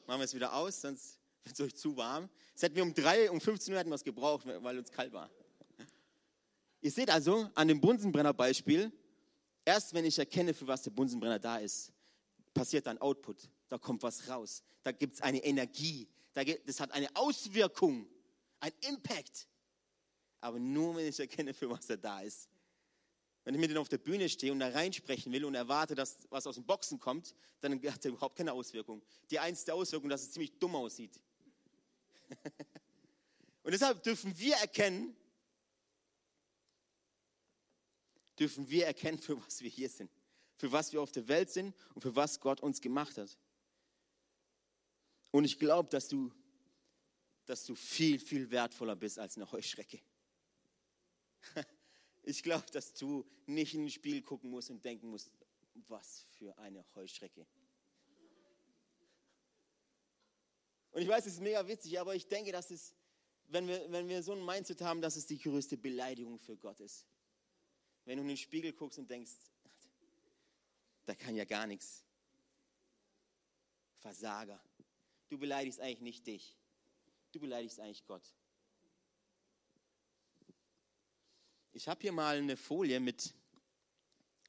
Machen 0.07 0.21
wir 0.21 0.25
es 0.25 0.35
wieder 0.35 0.53
aus, 0.53 0.81
sonst 0.81 1.19
wird 1.45 1.59
es 1.59 1.61
euch 1.65 1.75
zu 1.75 1.97
warm. 1.97 2.29
Es 2.55 2.63
hätten 2.63 2.77
wir 2.77 2.83
um 2.83 2.93
drei, 2.95 3.31
um 3.31 3.41
15 3.41 3.73
Uhr 3.73 3.81
hätten 3.81 3.91
wir 3.91 3.95
es 3.95 4.05
gebraucht, 4.05 4.47
weil 4.47 4.79
uns 4.79 4.91
kalt 4.91 5.13
war. 5.13 5.31
Ihr 6.81 6.91
seht 6.91 7.11
also 7.11 7.51
an 7.55 7.69
dem 7.69 7.81
Bunsenbrenner-Beispiel, 7.81 8.93
erst 9.65 9.95
wenn 9.95 10.05
ich 10.05 10.19
erkenne, 10.19 10.53
für 10.53 10.67
was 10.67 10.83
der 10.83 10.91
Bunsenbrenner 10.91 11.39
da 11.39 11.57
ist, 11.57 11.91
passiert 12.53 12.87
ein 12.87 12.99
Output. 12.99 13.49
Da 13.69 13.79
kommt 13.79 14.03
was 14.03 14.29
raus. 14.29 14.63
Da 14.83 14.93
gibt 14.93 15.15
es 15.15 15.23
eine 15.23 15.43
Energie. 15.43 16.07
Das 16.67 16.81
hat 16.81 16.93
eine 16.93 17.09
Auswirkung, 17.15 18.07
ein 18.61 18.73
Impact. 18.87 19.49
Aber 20.41 20.59
nur, 20.59 20.97
wenn 20.97 21.07
ich 21.07 21.19
erkenne, 21.19 21.55
für 21.55 21.71
was 21.71 21.89
er 21.89 21.97
da 21.97 22.21
ist. 22.21 22.51
Wenn 23.45 23.55
ich 23.55 23.61
mit 23.61 23.69
denen 23.69 23.79
auf 23.79 23.91
der 23.91 23.99
Bühne 23.99 24.29
stehe 24.29 24.53
und 24.53 24.59
da 24.59 24.69
reinsprechen 24.69 25.31
will 25.31 25.45
und 25.45 25.55
erwarte, 25.55 25.95
dass 25.95 26.19
was 26.31 26.47
aus 26.47 26.55
dem 26.55 26.65
Boxen 26.65 26.99
kommt, 26.99 27.35
dann 27.61 27.81
hat 27.93 28.05
er 28.05 28.11
überhaupt 28.11 28.37
keine 28.37 28.53
Auswirkung. 28.53 29.03
Die 29.31 29.39
einzige 29.39 29.75
Auswirkung, 29.75 30.09
dass 30.09 30.23
es 30.23 30.33
ziemlich 30.33 30.59
dumm 30.59 30.75
aussieht. 30.75 31.21
und 33.63 33.73
deshalb 33.73 34.03
dürfen 34.03 34.37
wir 34.39 34.57
erkennen, 34.57 35.15
dürfen 38.39 38.69
wir 38.71 38.87
erkennen, 38.87 39.19
für 39.19 39.41
was 39.45 39.61
wir 39.61 39.71
hier 39.71 39.91
sind, 39.91 40.11
für 40.57 40.73
was 40.73 40.93
wir 40.93 41.03
auf 41.03 41.13
der 41.13 41.29
Welt 41.29 41.51
sind 41.51 41.75
und 41.95 42.01
für 42.01 42.17
was 42.17 42.41
Gott 42.41 42.61
uns 42.61 42.81
gemacht 42.81 43.19
hat. 43.19 43.37
Und 45.31 45.45
ich 45.45 45.59
glaube, 45.59 45.91
dass 45.91 46.09
du, 46.09 46.33
dass 47.45 47.65
du 47.67 47.75
viel, 47.75 48.19
viel 48.19 48.51
wertvoller 48.51 48.97
bist 48.97 49.19
als 49.19 49.37
eine 49.37 49.51
Heuschrecke. 49.53 50.01
Ich 52.27 52.43
glaube, 52.43 52.65
dass 52.73 52.95
du 52.95 53.25
nicht 53.47 53.75
in 53.75 53.83
den 53.83 53.91
Spiegel 53.91 54.23
gucken 54.23 54.51
musst 54.51 54.71
und 54.71 54.85
denken 54.85 55.09
musst, 55.09 55.31
was 55.89 56.25
für 56.39 56.57
eine 56.59 56.85
Heuschrecke. 56.95 57.47
Und 60.93 61.03
ich 61.03 61.09
weiß, 61.09 61.27
es 61.27 61.35
ist 61.35 61.41
mega 61.41 61.67
witzig, 61.67 61.99
aber 62.01 62.15
ich 62.15 62.27
denke, 62.27 62.53
dass 62.53 62.71
es, 62.71 62.95
wenn 63.49 63.69
wir, 63.69 63.91
wenn 63.91 64.09
wir 64.09 64.23
so 64.23 64.33
ein 64.33 64.45
Mindset 64.45 64.81
haben, 64.81 65.03
dass 65.03 65.17
es 65.17 65.27
die 65.27 65.39
größte 65.39 65.77
Beleidigung 65.77 66.39
für 66.39 66.57
Gott 66.57 66.81
ist. 66.81 67.07
Wenn 68.05 68.17
du 68.17 68.23
in 68.23 68.29
den 68.29 68.37
Spiegel 68.37 68.73
guckst 68.73 68.99
und 68.99 69.11
denkst, 69.11 69.33
da 71.05 71.15
kann 71.15 71.35
ja 71.35 71.45
gar 71.45 71.67
nichts. 71.67 72.05
Versager. 73.99 74.63
Du 75.29 75.37
beleidigst 75.37 75.81
eigentlich 75.81 76.01
nicht 76.01 76.27
dich. 76.27 76.57
Du 77.33 77.41
beleidigst 77.41 77.81
eigentlich 77.81 78.05
Gott. 78.07 78.23
Ich 81.77 81.89
habe 81.89 82.01
hier 82.01 82.13
mal 82.13 82.39
eine 82.39 82.57
Folie 82.57 83.01
mit 83.01 83.35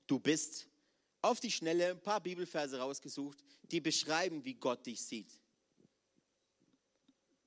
Du 0.05 0.19
bist 0.19 0.67
auf 1.23 1.39
die 1.39 1.49
Schnelle 1.49 1.89
ein 1.89 1.99
paar 1.99 2.21
Bibelverse 2.21 2.77
rausgesucht, 2.77 3.43
die 3.63 3.81
beschreiben, 3.81 4.45
wie 4.45 4.53
Gott 4.53 4.85
dich 4.85 5.01
sieht. 5.01 5.31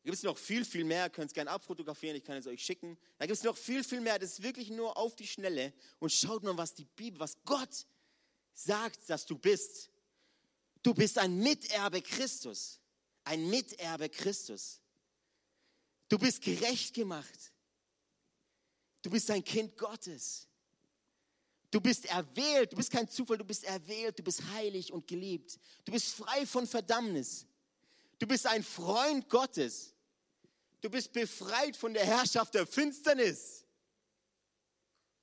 Da 0.02 0.10
gibt 0.10 0.16
es 0.16 0.24
noch 0.24 0.36
viel, 0.36 0.64
viel 0.64 0.82
mehr, 0.82 1.08
könnt 1.08 1.30
es 1.30 1.34
gerne 1.34 1.50
abfotografieren, 1.52 2.16
ich 2.16 2.24
kann 2.24 2.36
es 2.36 2.48
euch 2.48 2.60
schicken. 2.60 2.98
Da 3.18 3.26
gibt 3.26 3.38
es 3.38 3.44
noch 3.44 3.56
viel, 3.56 3.84
viel 3.84 4.00
mehr, 4.00 4.18
das 4.18 4.32
ist 4.32 4.42
wirklich 4.42 4.70
nur 4.70 4.96
auf 4.96 5.14
die 5.14 5.28
Schnelle. 5.28 5.72
Und 6.00 6.12
schaut 6.12 6.42
mal, 6.42 6.56
was 6.56 6.74
die 6.74 6.84
Bibel, 6.84 7.20
was 7.20 7.36
Gott 7.44 7.86
sagt, 8.54 9.08
dass 9.08 9.26
du 9.26 9.38
bist. 9.38 9.90
Du 10.82 10.92
bist 10.92 11.18
ein 11.18 11.38
Miterbe 11.38 12.02
Christus. 12.02 12.80
Ein 13.22 13.48
Miterbe 13.48 14.08
Christus. 14.08 14.80
Du 16.08 16.18
bist 16.18 16.42
gerecht 16.42 16.94
gemacht. 16.94 17.52
Du 19.02 19.10
bist 19.10 19.30
ein 19.30 19.44
Kind 19.44 19.76
Gottes. 19.76 20.48
Du 21.70 21.80
bist 21.80 22.06
erwählt, 22.06 22.72
du 22.72 22.76
bist 22.76 22.90
kein 22.90 23.08
Zufall, 23.08 23.38
du 23.38 23.44
bist 23.44 23.64
erwählt, 23.64 24.18
du 24.18 24.22
bist 24.22 24.42
heilig 24.54 24.92
und 24.92 25.06
geliebt. 25.06 25.58
Du 25.84 25.92
bist 25.92 26.14
frei 26.14 26.46
von 26.46 26.66
Verdammnis. 26.66 27.46
Du 28.18 28.26
bist 28.26 28.46
ein 28.46 28.64
Freund 28.64 29.28
Gottes. 29.28 29.94
Du 30.80 30.88
bist 30.88 31.12
befreit 31.12 31.76
von 31.76 31.92
der 31.92 32.04
Herrschaft 32.04 32.54
der 32.54 32.66
Finsternis. 32.66 33.64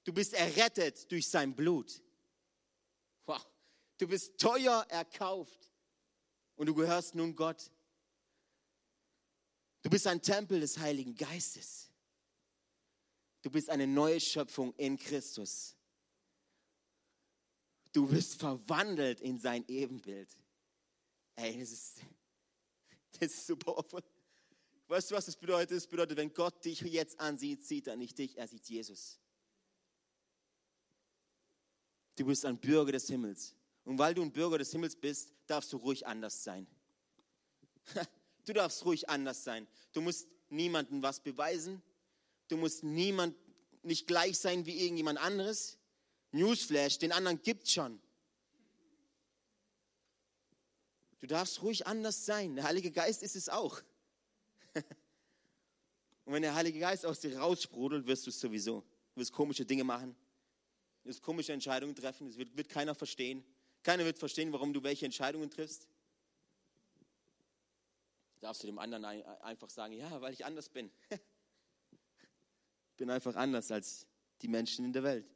Du 0.03 0.13
bist 0.13 0.33
errettet 0.33 1.11
durch 1.11 1.27
sein 1.27 1.55
Blut. 1.55 2.01
Wow. 3.25 3.43
Du 3.97 4.07
bist 4.07 4.37
teuer 4.37 4.85
erkauft 4.89 5.71
und 6.55 6.67
du 6.67 6.75
gehörst 6.75 7.15
nun 7.15 7.35
Gott. 7.35 7.71
Du 9.81 9.89
bist 9.89 10.05
ein 10.05 10.21
Tempel 10.21 10.59
des 10.59 10.77
Heiligen 10.77 11.15
Geistes. 11.15 11.89
Du 13.45 13.51
bist 13.51 13.69
eine 13.69 13.85
neue 13.85 14.19
Schöpfung 14.19 14.73
in 14.73 14.97
Christus. 14.97 15.75
Du 17.93 18.07
bist 18.07 18.39
verwandelt 18.39 19.21
in 19.21 19.37
sein 19.37 19.63
Ebenbild. 19.67 20.35
Ey, 21.35 21.59
das 21.59 21.71
ist, 21.71 22.01
das 23.19 23.33
ist 23.33 23.45
so 23.45 23.55
powerful. 23.55 24.01
Weißt 24.87 25.11
du, 25.11 25.15
was 25.15 25.27
das 25.27 25.35
bedeutet? 25.35 25.77
Das 25.77 25.85
bedeutet, 25.85 26.17
wenn 26.17 26.33
Gott 26.33 26.65
dich 26.65 26.81
jetzt 26.81 27.19
ansieht, 27.19 27.63
sieht 27.63 27.85
er 27.85 27.95
nicht 27.95 28.17
dich, 28.17 28.35
er 28.35 28.47
sieht 28.47 28.67
Jesus. 28.67 29.19
Du 32.15 32.25
bist 32.25 32.45
ein 32.45 32.57
Bürger 32.57 32.93
des 32.93 33.05
Himmels. 33.05 33.53
Und 33.83 33.99
weil 33.99 34.15
du 34.15 34.23
ein 34.23 34.31
Bürger 34.31 34.57
des 34.57 34.71
Himmels 34.71 34.95
bist, 34.95 35.31
darfst 35.45 35.71
du 35.71 35.77
ruhig 35.77 36.07
anders 36.07 36.43
sein. 36.43 36.65
Du 38.45 38.53
darfst 38.53 38.85
ruhig 38.85 39.09
anders 39.09 39.43
sein. 39.43 39.67
Du 39.91 40.01
musst 40.01 40.27
niemandem 40.49 41.01
was 41.01 41.19
beweisen. 41.19 41.81
Du 42.47 42.57
musst 42.57 42.83
niemand 42.83 43.35
nicht 43.83 44.07
gleich 44.07 44.37
sein 44.37 44.65
wie 44.65 44.79
irgendjemand 44.81 45.19
anderes. 45.19 45.77
Newsflash, 46.31 46.97
den 46.97 47.11
anderen 47.11 47.41
gibt's 47.41 47.71
schon. 47.71 47.99
Du 51.21 51.27
darfst 51.27 51.61
ruhig 51.61 51.87
anders 51.87 52.25
sein. 52.25 52.55
Der 52.55 52.65
Heilige 52.65 52.91
Geist 52.91 53.23
ist 53.23 53.35
es 53.35 53.49
auch. 53.49 53.81
Und 56.25 56.33
wenn 56.33 56.41
der 56.41 56.55
Heilige 56.55 56.79
Geist 56.79 57.05
aus 57.05 57.19
dir 57.19 57.37
raussprudelt, 57.37 58.05
wirst 58.05 58.25
du 58.25 58.29
es 58.29 58.39
sowieso. 58.39 58.81
Du 59.13 59.21
wirst 59.21 59.31
komische 59.31 59.65
Dinge 59.65 59.83
machen. 59.83 60.15
Du 61.03 61.09
wirst 61.09 61.21
komische 61.21 61.53
Entscheidungen 61.53 61.95
treffen. 61.95 62.27
Es 62.27 62.37
wird, 62.37 62.55
wird 62.55 62.69
keiner 62.69 62.93
verstehen. 62.93 63.43
Keiner 63.83 64.05
wird 64.05 64.19
verstehen, 64.19 64.51
warum 64.51 64.73
du 64.73 64.83
welche 64.83 65.05
Entscheidungen 65.05 65.49
triffst. 65.49 65.87
Darfst 68.39 68.63
du 68.63 68.67
dem 68.67 68.77
anderen 68.77 69.05
einfach 69.05 69.69
sagen, 69.69 69.93
ja, 69.93 70.21
weil 70.21 70.33
ich 70.33 70.45
anders 70.45 70.69
bin. 70.69 70.91
ich 72.95 72.97
bin 72.97 73.09
einfach 73.09 73.35
anders 73.35 73.71
als 73.71 74.07
die 74.41 74.47
Menschen 74.47 74.85
in 74.85 74.93
der 74.93 75.03
Welt. 75.03 75.29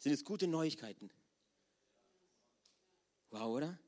Sind 0.00 0.12
es 0.12 0.22
gute 0.22 0.46
Neuigkeiten? 0.46 1.10
Wow, 3.30 3.56
oder? 3.56 3.78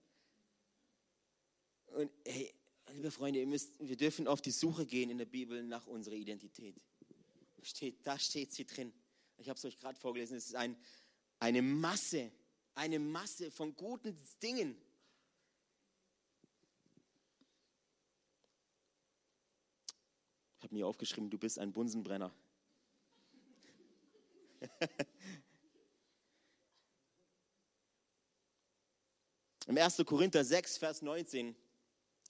Und 1.89 2.11
hey, 2.27 2.55
liebe 2.95 3.11
Freunde, 3.11 3.45
müsst, 3.45 3.75
wir 3.87 3.99
dürfen 3.99 4.27
auf 4.27 4.41
die 4.41 4.51
Suche 4.51 4.87
gehen 4.87 5.11
in 5.11 5.19
der 5.19 5.27
Bibel 5.27 5.63
nach 5.63 5.87
unserer 5.87 6.15
Identität. 6.15 6.81
Steht, 7.61 7.99
da 8.07 8.19
steht 8.19 8.55
sie 8.55 8.65
drin. 8.65 8.95
Ich 9.37 9.51
habe 9.51 9.59
es 9.59 9.65
euch 9.67 9.79
gerade 9.79 10.01
vorgelesen. 10.01 10.39
Es 10.39 10.47
ist 10.47 10.55
ein, 10.55 10.75
eine 11.39 11.61
Masse, 11.61 12.33
eine 12.75 12.99
Masse 12.99 13.51
von 13.51 13.77
guten 13.77 14.17
Dingen. 14.43 14.75
Habe 20.71 20.79
mir 20.79 20.87
aufgeschrieben, 20.87 21.29
du 21.29 21.37
bist 21.37 21.59
ein 21.59 21.73
Bunsenbrenner. 21.73 22.33
Im 29.67 29.77
1. 29.77 29.97
Korinther 30.07 30.45
6, 30.45 30.79
Vers 30.79 31.03
19, 31.03 31.57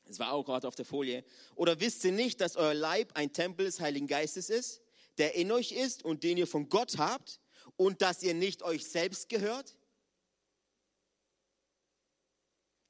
es 0.07 0.18
war 0.18 0.33
auch 0.33 0.42
gerade 0.42 0.66
auf 0.66 0.74
der 0.74 0.87
Folie, 0.87 1.22
oder 1.55 1.79
wisst 1.81 2.03
ihr 2.05 2.12
nicht, 2.12 2.40
dass 2.40 2.57
euer 2.57 2.72
Leib 2.72 3.14
ein 3.14 3.31
Tempel 3.35 3.66
des 3.66 3.79
Heiligen 3.79 4.07
Geistes 4.07 4.48
ist, 4.48 4.81
der 5.18 5.35
in 5.35 5.53
euch 5.53 5.72
ist 5.72 6.03
und 6.03 6.24
den 6.24 6.38
ihr 6.38 6.46
von 6.46 6.70
Gott 6.70 6.96
habt 6.96 7.42
und 7.76 8.00
dass 8.00 8.22
ihr 8.22 8.33
nicht 8.33 8.62
euch 8.62 8.87
selbst 8.87 9.29
gehört? 9.29 9.76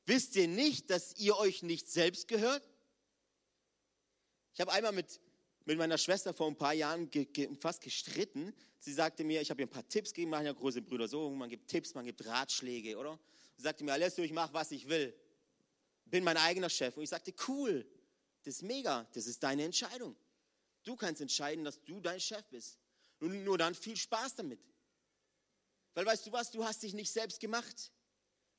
Wisst 0.07 0.37
ihr 0.37 0.47
nicht, 0.47 0.91
dass 0.91 1.17
ihr 1.17 1.37
euch 1.37 1.65
nicht 1.65 1.91
selbst 1.91 2.29
gehört? 2.29 2.71
Ich 4.55 4.61
habe 4.61 4.71
einmal 4.73 4.93
mit, 4.93 5.21
mit 5.65 5.79
meiner 5.79 5.99
Schwester 5.99 6.33
vor 6.33 6.49
ein 6.49 6.57
paar 6.57 6.73
Jahren 6.73 7.11
ge, 7.11 7.27
ge, 7.27 7.49
fast 7.61 7.81
gestritten. 7.83 8.55
Sie 8.79 8.93
sagte 8.93 9.25
mir, 9.25 9.41
ich 9.41 9.51
habe 9.51 9.61
ihr 9.61 9.67
ein 9.67 9.71
paar 9.71 9.89
Tipps 9.89 10.13
gegeben, 10.13 10.31
machen 10.31 10.47
ja 10.47 10.53
große 10.53 10.83
Brüder 10.83 11.07
so, 11.07 11.31
man 11.31 11.49
gibt 11.49 11.69
Tipps, 11.69 11.95
man 11.95 12.05
gibt 12.05 12.25
Ratschläge, 12.25 12.97
oder? 12.97 13.19
Sie 13.57 13.63
sagte 13.63 13.85
mir, 13.85 13.93
Alessio, 13.93 14.25
ich 14.25 14.33
mache, 14.33 14.53
was 14.55 14.71
ich 14.71 14.89
will. 14.89 15.15
Bin 16.07 16.25
mein 16.25 16.37
eigener 16.37 16.71
Chef. 16.71 16.97
Und 16.97 17.03
ich 17.03 17.11
sagte, 17.11 17.35
cool, 17.47 17.87
das 18.43 18.57
ist 18.57 18.63
mega, 18.63 19.07
das 19.13 19.27
ist 19.27 19.43
deine 19.43 19.65
Entscheidung. 19.65 20.17
Du 20.83 20.97
kannst 20.97 21.21
entscheiden, 21.21 21.65
dass 21.65 21.83
du 21.85 22.01
dein 22.01 22.21
Chef 22.21 22.45
bist. 22.47 22.79
Und 23.21 23.45
nur 23.45 23.59
dann 23.59 23.75
viel 23.75 23.97
Spaß 23.97 24.37
damit. 24.37 24.61
Weil 25.95 26.07
weißt 26.07 26.27
du 26.27 26.33
was, 26.33 26.51
du 26.51 26.65
hast 26.65 26.83
dich 26.83 26.95
nicht 26.95 27.13
selbst 27.13 27.39
gemacht. 27.39 27.93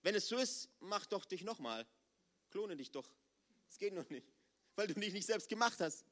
Wenn 0.03 0.15
es 0.15 0.27
so 0.27 0.37
ist, 0.37 0.69
mach 0.79 1.05
doch 1.07 1.25
dich 1.25 1.43
nochmal. 1.43 1.87
Klone 2.51 2.75
dich 2.75 2.91
doch. 2.91 3.09
Es 3.69 3.77
geht 3.77 3.93
noch 3.93 4.09
nicht, 4.09 4.27
weil 4.75 4.87
du 4.87 4.93
dich 4.93 5.13
nicht 5.13 5.25
selbst 5.25 5.47
gemacht 5.47 5.79
hast. 5.79 6.05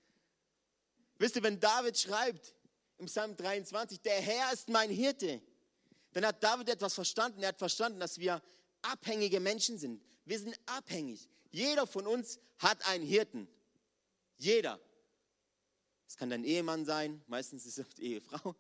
Wisst 1.20 1.36
ihr, 1.36 1.44
wenn 1.44 1.60
David 1.60 1.98
schreibt 1.98 2.56
im 2.98 3.06
Psalm 3.06 3.36
23, 3.36 4.02
der 4.02 4.20
Herr 4.20 4.52
ist 4.52 4.70
mein 4.70 4.90
Hirte, 4.90 5.42
dann 6.14 6.26
hat 6.26 6.44
David 6.44 6.70
etwas 6.70 6.96
verstanden. 6.96 7.44
Er 7.44 7.50
hat 7.50 7.60
verstanden, 7.60 8.00
dass 8.00 8.18
wir 8.18 8.42
abhängige 8.82 9.40
Menschen 9.40 9.78
sind. 9.78 10.02
Wir 10.26 10.40
sind 10.40 10.60
abhängig. 10.66 11.30
Jeder 11.52 11.86
von 11.86 12.08
uns 12.08 12.40
hat 12.58 12.84
einen 12.88 13.06
Hirten. 13.06 13.48
Jeder. 14.38 14.80
Es 16.08 16.18
kann 16.18 16.32
dein 16.32 16.44
Ehemann 16.44 16.86
sein, 16.86 17.22
meistens 17.28 17.66
ist 17.66 17.78
es 17.78 17.94
die 17.96 18.14
Ehefrau. 18.14 18.56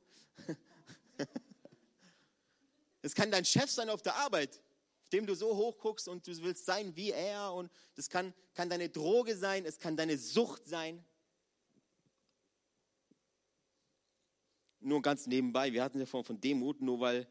Es 3.01 3.15
kann 3.15 3.31
dein 3.31 3.45
Chef 3.45 3.71
sein 3.71 3.89
auf 3.89 4.01
der 4.01 4.15
Arbeit, 4.15 4.61
auf 5.03 5.09
dem 5.09 5.25
du 5.25 5.33
so 5.33 5.55
hoch 5.55 5.77
guckst 5.77 6.07
und 6.07 6.27
du 6.27 6.37
willst 6.43 6.65
sein 6.65 6.95
wie 6.95 7.11
er. 7.11 7.53
Und 7.53 7.71
das 7.95 8.09
kann, 8.09 8.33
kann 8.53 8.69
deine 8.69 8.89
Droge 8.89 9.37
sein, 9.37 9.65
es 9.65 9.79
kann 9.79 9.95
deine 9.95 10.17
Sucht 10.17 10.67
sein. 10.67 11.03
Nur 14.79 15.01
ganz 15.01 15.27
nebenbei, 15.27 15.73
wir 15.73 15.83
hatten 15.83 15.99
ja 15.99 16.05
vorhin 16.05 16.25
von 16.25 16.41
Demut, 16.41 16.81
nur 16.81 16.99
weil 16.99 17.27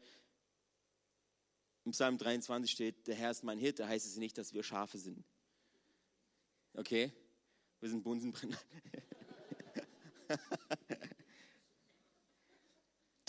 im 1.85 1.91
Psalm 1.91 2.17
23 2.17 2.69
steht, 2.69 3.07
der 3.07 3.15
Herr 3.15 3.31
ist 3.31 3.43
mein 3.43 3.57
Hirte, 3.57 3.87
heißt 3.87 4.05
es 4.05 4.17
nicht, 4.17 4.37
dass 4.37 4.53
wir 4.53 4.63
Schafe 4.63 4.97
sind. 4.97 5.25
Okay? 6.73 7.11
Wir 7.79 7.89
sind 7.89 8.03
Bunsenbrenner. 8.03 8.59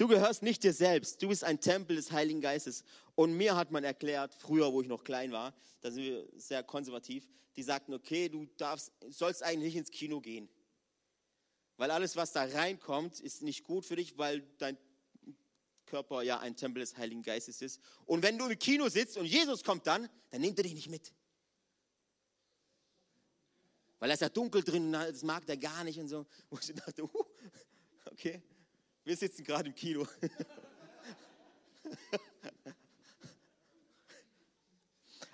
Du 0.01 0.09
gehörst 0.09 0.43
nicht 0.43 0.63
dir 0.63 0.73
selbst. 0.73 1.23
Du 1.23 1.29
bist 1.29 1.45
ein 1.45 1.61
Tempel 1.61 1.95
des 1.95 2.11
Heiligen 2.11 2.41
Geistes. 2.41 2.85
Und 3.17 3.35
mir 3.35 3.55
hat 3.55 3.71
man 3.71 3.85
erklärt, 3.85 4.33
früher, 4.33 4.73
wo 4.73 4.81
ich 4.81 4.89
noch 4.89 5.05
klein 5.05 5.31
war, 5.31 5.53
da 5.83 5.91
sind 5.91 6.05
wir 6.05 6.27
sehr 6.37 6.63
konservativ, 6.63 7.29
die 7.55 7.63
sagten, 7.63 7.93
okay, 7.93 8.31
du 8.31 8.47
darfst, 8.57 8.93
sollst 9.11 9.43
eigentlich 9.43 9.75
nicht 9.75 9.77
ins 9.77 9.91
Kino 9.91 10.23
gehen. 10.23 10.49
Weil 11.81 11.91
alles, 11.93 12.15
was 12.15 12.33
da 12.33 12.45
reinkommt, 12.45 13.21
ist 13.21 13.41
nicht 13.41 13.65
gut 13.65 13.87
für 13.87 13.97
dich, 13.97 14.19
weil 14.19 14.43
dein 14.59 14.77
Körper 15.87 16.21
ja 16.21 16.39
ein 16.39 16.55
Tempel 16.55 16.81
des 16.81 16.99
Heiligen 16.99 17.23
Geistes 17.23 17.63
ist. 17.63 17.81
Und 18.05 18.23
wenn 18.23 18.37
du 18.37 18.49
im 18.49 18.59
Kino 18.59 18.91
sitzt 18.91 19.17
und 19.17 19.25
Jesus 19.25 19.65
kommt 19.65 19.87
dann, 19.87 20.11
dann 20.29 20.43
nimmt 20.43 20.59
er 20.59 20.65
dich 20.65 20.75
nicht 20.75 20.91
mit. 20.91 21.15
Weil 23.99 24.11
er 24.11 24.13
ist 24.13 24.21
ja 24.21 24.29
dunkel 24.29 24.63
drin, 24.63 24.93
das 24.93 25.23
mag 25.23 25.47
der 25.47 25.57
gar 25.57 25.83
nicht 25.85 25.99
und 25.99 26.09
so. 26.09 26.27
Wo 26.51 26.59
ich 26.59 26.67
dachte, 26.75 27.03
uh, 27.03 27.25
okay, 28.13 28.43
wir 29.03 29.17
sitzen 29.17 29.43
gerade 29.43 29.71
im 29.71 29.75
Kino. 29.75 30.07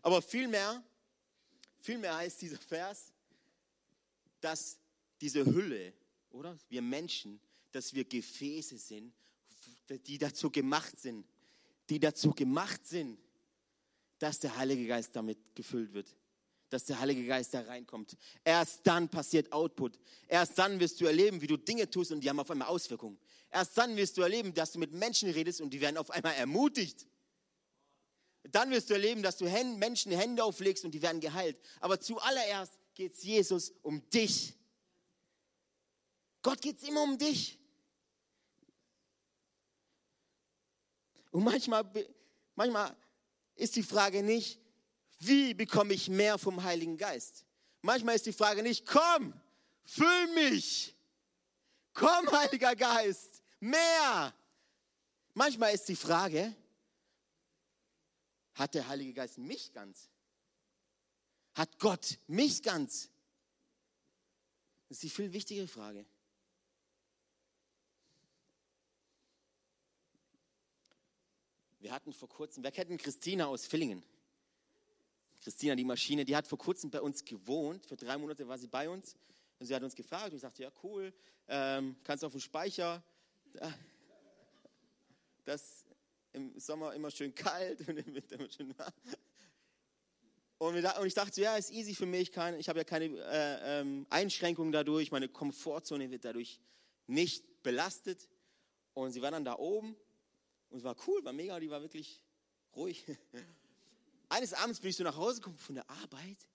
Aber 0.01 0.23
vielmehr, 0.23 0.81
vielmehr 1.81 2.15
heißt 2.15 2.41
dieser 2.41 2.59
Vers, 2.59 3.13
dass 4.41 4.79
diese 5.21 5.45
Hülle, 5.45 5.93
oder? 6.37 6.57
Wir 6.69 6.83
Menschen, 6.83 7.41
dass 7.73 7.95
wir 7.95 8.05
Gefäße 8.05 8.79
sind 8.79 9.13
die 9.89 10.19
dazu 10.19 10.51
gemacht 10.51 10.99
sind, 10.99 11.27
die 11.89 12.01
dazu 12.01 12.33
gemacht 12.33 12.87
sind, 12.87 13.19
dass 14.19 14.39
der 14.41 14.57
Heilige 14.57 14.87
Geist 14.87 15.15
damit 15.15 15.39
gefüllt 15.55 15.93
wird, 15.93 16.15
dass 16.71 16.85
der 16.87 16.99
Heilige 16.99 17.27
Geist 17.27 17.55
da 17.55 17.61
reinkommt. 17.61 18.17
Erst 18.45 18.87
dann 18.87 19.09
passiert 19.09 19.53
Output. 19.53 19.99
Erst 20.27 20.59
dann 20.59 20.81
wirst 20.81 21.01
du 21.01 21.07
erleben, 21.07 21.41
wie 21.41 21.47
du 21.47 21.57
Dinge 21.57 21.89
tust 21.89 22.13
und 22.13 22.21
die 22.21 22.29
haben 22.29 22.41
auf 22.41 22.51
einmal 22.51 22.69
Auswirkungen. 22.69 23.19
Erst 23.51 23.79
dann 23.79 23.97
wirst 23.97 24.17
du 24.17 24.23
erleben, 24.23 24.53
dass 24.55 24.73
du 24.73 24.79
mit 24.79 24.93
Menschen 24.93 25.31
redest 25.31 25.61
und 25.61 25.71
die 25.71 25.81
werden 25.81 25.97
auf 25.97 26.11
einmal 26.11 26.35
ermutigt. 26.35 27.07
Dann 28.51 28.71
wirst 28.71 28.91
du 28.91 28.95
erleben, 28.95 29.23
dass 29.23 29.37
du 29.37 29.45
Menschen 29.45 30.13
Hände 30.13 30.43
auflegst 30.43 30.85
und 30.85 30.93
die 30.93 31.03
werden 31.03 31.21
geheilt. 31.21 31.59
Aber 31.81 32.01
zuallererst 32.01 32.79
geht 32.95 33.15
es 33.15 33.23
Jesus 33.23 33.73
um 33.83 34.09
dich. 34.11 34.55
Gott 36.47 36.63
geht 36.63 36.81
es 36.81 36.85
immer 36.85 37.03
um 37.03 37.19
dich. 37.19 37.59
Und 41.33 41.43
manchmal, 41.43 41.83
manchmal 42.55 42.97
ist 43.57 43.75
die 43.75 43.83
Frage 43.83 44.23
nicht, 44.23 44.61
wie 45.19 45.55
bekomme 45.55 45.93
ich 45.93 46.09
mehr 46.09 46.39
vom 46.39 46.63
Heiligen 46.63 46.97
Geist? 46.97 47.45
Manchmal 47.83 48.15
ist 48.15 48.27
die 48.27 48.33
Frage 48.33 48.63
nicht, 48.63 48.87
komm, 48.87 49.35
füll 49.87 50.35
mich. 50.35 50.95
Komm, 51.93 52.31
Heiliger 52.31 52.77
Geist, 52.77 53.43
mehr. 53.59 54.33
Manchmal 55.35 55.75
ist 55.75 55.89
die 55.89 55.97
Frage, 55.97 56.55
hat 58.55 58.73
der 58.73 58.87
Heilige 58.87 59.15
Geist 59.15 59.39
mich 59.39 59.73
ganz? 59.73 60.09
Hat 61.57 61.77
Gott 61.81 62.21
mich 62.29 62.63
ganz? 62.63 63.11
Das 64.89 64.99
ist 64.99 65.03
die 65.03 65.11
viel 65.11 65.33
wichtigere 65.33 65.67
Frage. 65.67 66.07
Wir 71.87 71.93
hatten 71.93 72.13
vor 72.13 72.29
kurzem, 72.29 72.65
wer 72.65 72.73
kennt 72.73 73.01
Christina 73.01 73.47
aus 73.47 73.65
Villingen? 73.65 74.03
Christina, 75.41 75.77
die 75.77 75.85
Maschine, 75.85 76.25
die 76.25 76.35
hat 76.35 76.49
vor 76.49 76.59
kurzem 76.59 76.91
bei 76.91 77.01
uns 77.01 77.25
gewohnt. 77.25 77.87
Für 77.87 77.97
drei 77.97 78.19
Monate 78.19 78.49
war 78.49 78.59
sie 78.59 78.67
bei 78.67 78.91
uns. 78.91 79.15
Und 79.61 79.67
sie 79.67 79.73
hat 79.73 79.85
uns 79.85 79.95
gefragt. 79.95 80.33
Ich 80.33 80.41
sagte, 80.41 80.65
ja, 80.65 80.73
cool. 80.83 81.15
Ähm, 81.47 81.95
kannst 82.03 82.25
du 82.25 82.27
auf 82.27 82.33
dem 82.33 82.41
Speicher. 82.41 83.05
Das 85.45 85.85
im 86.33 86.59
Sommer 86.59 86.93
immer 86.93 87.13
schön 87.13 87.33
kalt 87.33 87.87
und 87.89 87.97
im 87.97 88.15
Winter 88.17 88.35
immer 88.35 88.51
schön 88.51 88.77
warm. 88.77 88.93
Und, 90.59 91.07
ich 91.07 91.15
dachte, 91.15 91.41
ja, 91.41 91.57
ist 91.57 91.71
easy 91.71 91.95
für 91.95 92.07
mich, 92.07 92.31
ich 92.31 92.69
habe 92.69 92.81
ja 92.81 92.85
keine 92.85 93.05
äh, 93.05 93.81
ähm, 93.81 94.09
Einschränkungen 94.11 94.73
dadurch, 94.73 95.13
meine 95.13 95.29
Komfortzone 95.29 96.11
wird 96.11 96.25
dadurch 96.25 96.59
nicht 97.07 97.63
belastet. 97.63 98.29
Und 98.93 99.13
sie 99.13 99.23
war 99.23 99.31
dann 99.31 99.45
da 99.45 99.57
oben 99.57 99.97
und 100.71 100.79
es 100.79 100.85
war 100.85 100.97
cool, 101.07 101.25
war 101.25 101.33
mega, 101.33 101.59
die 101.59 101.71
war 101.71 101.81
wirklich 101.81 102.23
ruhig. 102.75 103.05
Eines 104.29 104.53
Abends 104.53 104.81
bin 104.81 104.91
ich 104.91 104.97
so 104.97 105.05
nach 105.05 105.17
Hause 105.17 105.41
gekommen 105.41 105.59
von 105.59 105.75
der 105.75 105.89
Arbeit 105.89 106.49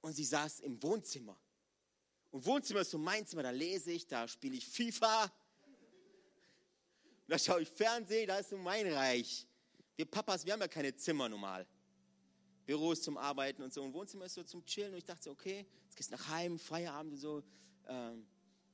und 0.00 0.12
sie 0.12 0.24
saß 0.24 0.60
im 0.60 0.82
Wohnzimmer. 0.82 1.38
Und 2.30 2.44
Wohnzimmer 2.46 2.80
ist 2.80 2.90
so 2.90 2.98
mein 2.98 3.26
Zimmer, 3.26 3.42
da 3.42 3.50
lese 3.50 3.92
ich, 3.92 4.06
da 4.06 4.26
spiele 4.28 4.56
ich 4.56 4.66
FIFA, 4.66 5.32
da 7.26 7.38
schaue 7.38 7.62
ich 7.62 7.68
Fernsehen, 7.68 8.26
da 8.26 8.38
ist 8.38 8.50
so 8.50 8.56
mein 8.56 8.92
Reich. 8.92 9.46
Wir 9.96 10.04
Papas, 10.04 10.44
wir 10.44 10.52
haben 10.52 10.60
ja 10.60 10.68
keine 10.68 10.94
Zimmer 10.96 11.28
normal. 11.28 11.66
Büros 12.66 13.02
zum 13.02 13.18
Arbeiten 13.18 13.62
und 13.62 13.72
so. 13.72 13.82
Und 13.82 13.92
Wohnzimmer 13.92 14.26
ist 14.26 14.34
so 14.34 14.42
zum 14.42 14.64
Chillen. 14.64 14.92
Und 14.92 14.98
ich 14.98 15.04
dachte, 15.04 15.30
okay, 15.30 15.66
jetzt 15.84 15.96
gehst 15.96 16.10
du 16.10 16.16
nach 16.16 16.28
Heim, 16.28 16.58
Feierabend 16.58 17.12
und 17.12 17.18
so. 17.18 17.42
Ähm, 17.86 18.26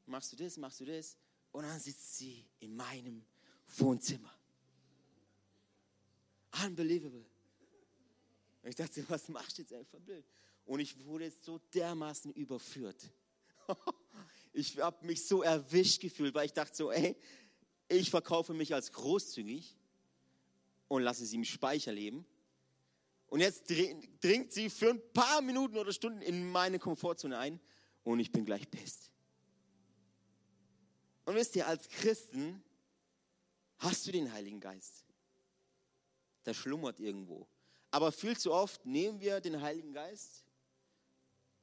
machst 0.07 0.33
du 0.33 0.37
das, 0.37 0.57
machst 0.57 0.81
du 0.81 0.85
das. 0.85 1.17
Und 1.53 1.65
dann 1.65 1.81
sitzt 1.81 2.17
sie 2.17 2.47
in 2.61 2.77
meinem 2.77 3.25
Wohnzimmer. 3.77 4.33
Unbelievable. 6.65 7.25
Ich 8.63 8.75
dachte, 8.75 9.05
was 9.09 9.29
machst 9.29 9.59
du 9.59 9.63
jetzt 9.63 9.73
einfach 9.73 10.01
blöd? 10.01 10.25
Und 10.65 10.81
ich 10.81 11.05
wurde 11.05 11.31
so 11.31 11.59
dermaßen 11.75 12.33
überführt. 12.33 13.11
Ich 14.59 14.79
habe 14.79 15.05
mich 15.05 15.27
so 15.27 15.43
erwischt 15.43 16.01
gefühlt, 16.01 16.35
weil 16.35 16.47
ich 16.47 16.55
dachte 16.55 16.75
so, 16.75 16.91
ey, 16.91 17.15
ich 17.89 18.09
verkaufe 18.09 18.55
mich 18.55 18.73
als 18.73 18.91
großzügig 18.91 19.77
und 20.89 21.03
lasse 21.03 21.27
sie 21.27 21.37
im 21.37 21.45
Speicher 21.45 21.93
leben. 21.93 22.25
Und 23.27 23.41
jetzt 23.41 23.69
dringt 23.69 24.53
sie 24.55 24.71
für 24.71 24.89
ein 24.89 25.13
paar 25.13 25.43
Minuten 25.43 25.77
oder 25.77 25.93
Stunden 25.93 26.23
in 26.23 26.49
meine 26.49 26.79
Komfortzone 26.79 27.37
ein 27.37 27.61
und 28.03 28.19
ich 28.19 28.33
bin 28.33 28.47
gleich 28.47 28.67
best. 28.69 29.11
Und 31.27 31.35
wisst 31.35 31.55
ihr, 31.57 31.67
als 31.67 31.89
Christen 31.91 32.63
hast 33.79 34.07
du 34.07 34.13
den 34.13 34.33
Heiligen 34.33 34.61
Geist. 34.61 35.05
Der 36.45 36.55
schlummert 36.55 37.01
irgendwo. 37.01 37.47
Aber 37.91 38.13
viel 38.13 38.37
zu 38.37 38.53
oft 38.53 38.85
nehmen 38.85 39.21
wir 39.21 39.41
den 39.41 39.61
Heiligen 39.61 39.93
Geist, 39.93 40.45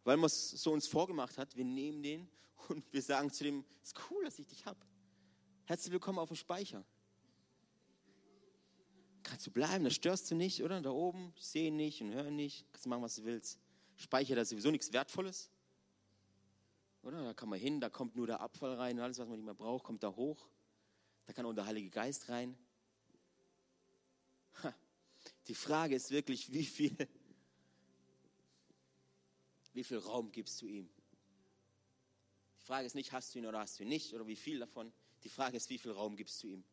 weil 0.04 0.17
man 0.17 0.28
es 0.28 0.52
so 0.52 0.71
uns 0.71 0.88
vorgemacht 0.88 1.38
hat. 1.38 1.56
Wir 1.56 1.65
nehmen 1.65 2.02
den 2.02 2.30
und 2.69 2.91
wir 2.91 3.02
sagen 3.02 3.32
zu 3.32 3.43
dem, 3.43 3.65
es 3.82 3.89
ist 3.89 3.99
cool, 4.10 4.23
dass 4.23 4.39
ich 4.39 4.47
dich 4.47 4.65
habe. 4.65 4.80
Herzlich 5.65 5.91
willkommen 5.91 6.19
auf 6.19 6.30
dem 6.30 6.36
Speicher. 6.36 6.84
Kannst 9.23 9.47
du 9.47 9.52
bleiben, 9.52 9.86
da 9.86 9.89
störst 9.89 10.30
du 10.30 10.36
nicht, 10.36 10.62
oder? 10.63 10.82
Da 10.82 10.91
oben, 10.91 11.34
ich 11.38 11.45
sehe 11.45 11.71
nicht 11.71 12.02
und 12.02 12.13
höre 12.13 12.30
nicht. 12.30 12.65
Kannst 12.71 12.86
du 12.86 12.89
machen, 12.89 13.04
was 13.04 13.15
du 13.15 13.23
willst. 13.23 13.58
Speicher, 13.95 14.36
da 14.36 14.41
ist 14.41 14.49
sowieso 14.49 14.69
nichts 14.69 14.91
Wertvolles. 14.91 15.49
Oder? 17.04 17.23
Da 17.23 17.34
kann 17.34 17.49
man 17.49 17.60
hin, 17.60 17.80
da 17.80 17.89
kommt 17.89 18.15
nur 18.15 18.28
der 18.28 18.41
Abfall 18.41 18.73
rein, 18.73 18.99
alles, 18.99 19.19
was 19.19 19.28
man 19.28 19.38
nicht 19.38 19.45
mehr 19.45 19.54
braucht, 19.54 19.84
kommt 19.84 20.04
da 20.04 20.13
hoch. 20.13 20.47
Da 21.26 21.34
kann 21.34 21.46
auch 21.46 21.54
der 21.54 21.66
Heilige 21.66 21.90
Geist 21.90 22.30
rein. 22.30 22.58
Die 25.48 25.56
Frage 25.56 25.96
ist 25.96 26.12
wirklich, 26.12 26.52
wie 26.52 26.66
viel, 26.66 26.96
wie 29.74 29.84
viel 29.84 29.98
Raum 29.98 30.32
gibst 30.32 30.62
du 30.62 30.68
ihm? 30.68 30.90
Die 32.60 32.66
Frage 32.66 32.86
ist 32.86 32.96
nicht, 32.96 33.12
hast 33.12 33.34
du 33.34 33.40
ihn 33.40 33.46
oder 33.46 33.60
hast 33.60 33.78
du 33.78 33.84
ihn 33.84 33.90
nicht, 33.90 34.14
oder 34.14 34.26
wie 34.26 34.38
viel 34.38 34.60
davon. 34.60 34.94
Die 35.24 35.30
Frage 35.30 35.58
ist, 35.58 35.70
wie 35.70 35.78
viel 35.78 35.92
Raum 35.92 36.16
gibst 36.16 36.42
du 36.44 36.48
ihm? 36.48 36.64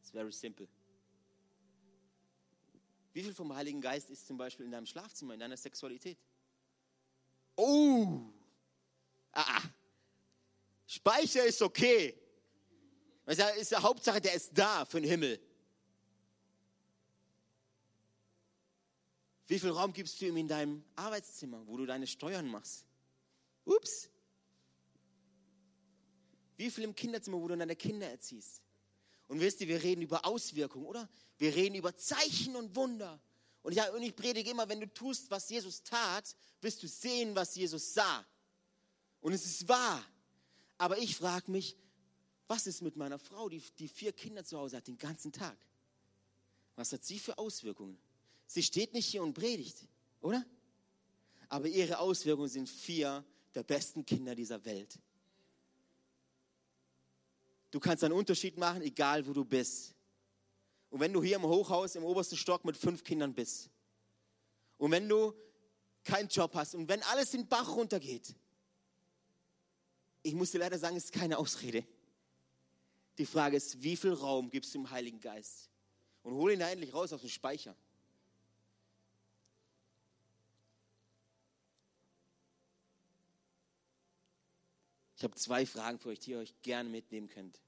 It's 0.00 0.10
very 0.10 0.32
simple. 0.32 0.68
Wie 3.12 3.22
viel 3.22 3.34
vom 3.34 3.54
Heiligen 3.54 3.80
Geist 3.80 4.10
ist 4.10 4.26
zum 4.26 4.36
Beispiel 4.36 4.66
in 4.66 4.72
deinem 4.72 4.86
Schlafzimmer, 4.86 5.34
in 5.34 5.40
deiner 5.40 5.56
Sexualität? 5.56 6.18
Oh! 7.54 8.30
Ah, 9.32 9.58
ah. 9.58 9.62
Speicher 10.86 11.44
ist 11.44 11.60
okay. 11.62 12.25
Das 13.26 13.56
ist 13.56 13.72
ja 13.72 13.82
Hauptsache, 13.82 14.20
der 14.20 14.34
ist 14.34 14.50
da 14.54 14.84
für 14.84 15.00
den 15.00 15.10
Himmel. 15.10 15.40
Wie 19.48 19.58
viel 19.58 19.70
Raum 19.70 19.92
gibst 19.92 20.20
du 20.20 20.26
ihm 20.26 20.36
in 20.36 20.48
deinem 20.48 20.84
Arbeitszimmer, 20.94 21.66
wo 21.66 21.76
du 21.76 21.86
deine 21.86 22.06
Steuern 22.06 22.48
machst? 22.48 22.86
Ups. 23.64 24.08
Wie 26.56 26.70
viel 26.70 26.84
im 26.84 26.94
Kinderzimmer, 26.94 27.40
wo 27.40 27.48
du 27.48 27.56
deine 27.56 27.76
Kinder 27.76 28.08
erziehst? 28.08 28.62
Und 29.28 29.40
wisst 29.40 29.60
ihr, 29.60 29.68
wir 29.68 29.82
reden 29.82 30.02
über 30.02 30.24
Auswirkungen, 30.24 30.86
oder? 30.86 31.08
Wir 31.38 31.54
reden 31.54 31.74
über 31.74 31.96
Zeichen 31.96 32.56
und 32.56 32.74
Wunder. 32.76 33.20
Und 33.62 33.72
ich, 33.72 33.90
und 33.90 34.02
ich 34.02 34.14
predige 34.14 34.50
immer, 34.50 34.68
wenn 34.68 34.80
du 34.80 34.92
tust, 34.92 35.30
was 35.30 35.48
Jesus 35.48 35.82
tat, 35.82 36.36
wirst 36.60 36.82
du 36.82 36.86
sehen, 36.86 37.34
was 37.34 37.56
Jesus 37.56 37.94
sah. 37.94 38.24
Und 39.20 39.32
es 39.32 39.44
ist 39.44 39.68
wahr. 39.68 40.04
Aber 40.78 40.98
ich 40.98 41.16
frage 41.16 41.50
mich, 41.50 41.76
was 42.48 42.66
ist 42.66 42.82
mit 42.82 42.96
meiner 42.96 43.18
Frau, 43.18 43.48
die, 43.48 43.62
die 43.78 43.88
vier 43.88 44.12
Kinder 44.12 44.44
zu 44.44 44.58
Hause 44.58 44.76
hat, 44.76 44.86
den 44.86 44.98
ganzen 44.98 45.32
Tag? 45.32 45.56
Was 46.76 46.92
hat 46.92 47.04
sie 47.04 47.18
für 47.18 47.38
Auswirkungen? 47.38 47.98
Sie 48.46 48.62
steht 48.62 48.92
nicht 48.92 49.06
hier 49.06 49.22
und 49.22 49.34
predigt, 49.34 49.76
oder? 50.20 50.44
Aber 51.48 51.66
ihre 51.66 51.98
Auswirkungen 51.98 52.48
sind 52.48 52.68
vier 52.68 53.24
der 53.54 53.62
besten 53.62 54.04
Kinder 54.04 54.34
dieser 54.34 54.64
Welt. 54.64 54.98
Du 57.70 57.80
kannst 57.80 58.04
einen 58.04 58.14
Unterschied 58.14 58.56
machen, 58.56 58.82
egal 58.82 59.26
wo 59.26 59.32
du 59.32 59.44
bist. 59.44 59.94
Und 60.90 61.00
wenn 61.00 61.12
du 61.12 61.22
hier 61.22 61.36
im 61.36 61.42
Hochhaus 61.42 61.96
im 61.96 62.04
obersten 62.04 62.36
Stock 62.36 62.64
mit 62.64 62.76
fünf 62.76 63.02
Kindern 63.02 63.34
bist 63.34 63.70
und 64.78 64.90
wenn 64.92 65.08
du 65.08 65.34
keinen 66.04 66.28
Job 66.28 66.54
hast 66.54 66.74
und 66.74 66.88
wenn 66.88 67.02
alles 67.04 67.32
den 67.32 67.48
Bach 67.48 67.74
runtergeht, 67.74 68.34
ich 70.22 70.34
muss 70.34 70.52
dir 70.52 70.58
leider 70.58 70.78
sagen, 70.78 70.96
es 70.96 71.04
ist 71.04 71.12
keine 71.12 71.38
Ausrede. 71.38 71.84
Die 73.18 73.26
Frage 73.26 73.56
ist, 73.56 73.82
wie 73.82 73.96
viel 73.96 74.12
Raum 74.12 74.50
gibst 74.50 74.74
du 74.74 74.78
dem 74.78 74.90
Heiligen 74.90 75.20
Geist? 75.20 75.70
Und 76.22 76.34
hol 76.34 76.52
ihn 76.52 76.58
da 76.58 76.68
endlich 76.68 76.92
raus 76.92 77.12
aus 77.12 77.20
dem 77.20 77.30
Speicher. 77.30 77.74
Ich 85.16 85.24
habe 85.24 85.34
zwei 85.34 85.64
Fragen 85.64 85.98
für 85.98 86.10
euch, 86.10 86.18
die 86.18 86.32
ihr 86.32 86.38
euch 86.38 86.54
gerne 86.60 86.90
mitnehmen 86.90 87.28
könnt. 87.28 87.58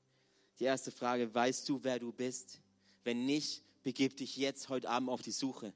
Die 0.59 0.65
erste 0.65 0.91
Frage, 0.91 1.33
weißt 1.33 1.67
du, 1.69 1.83
wer 1.83 1.99
du 1.99 2.13
bist? 2.13 2.61
Wenn 3.05 3.25
nicht, 3.25 3.63
begib 3.83 4.19
dich 4.19 4.37
jetzt 4.37 4.69
heute 4.69 4.91
Abend 4.91 5.09
auf 5.09 5.23
die 5.23 5.31
Suche. 5.31 5.73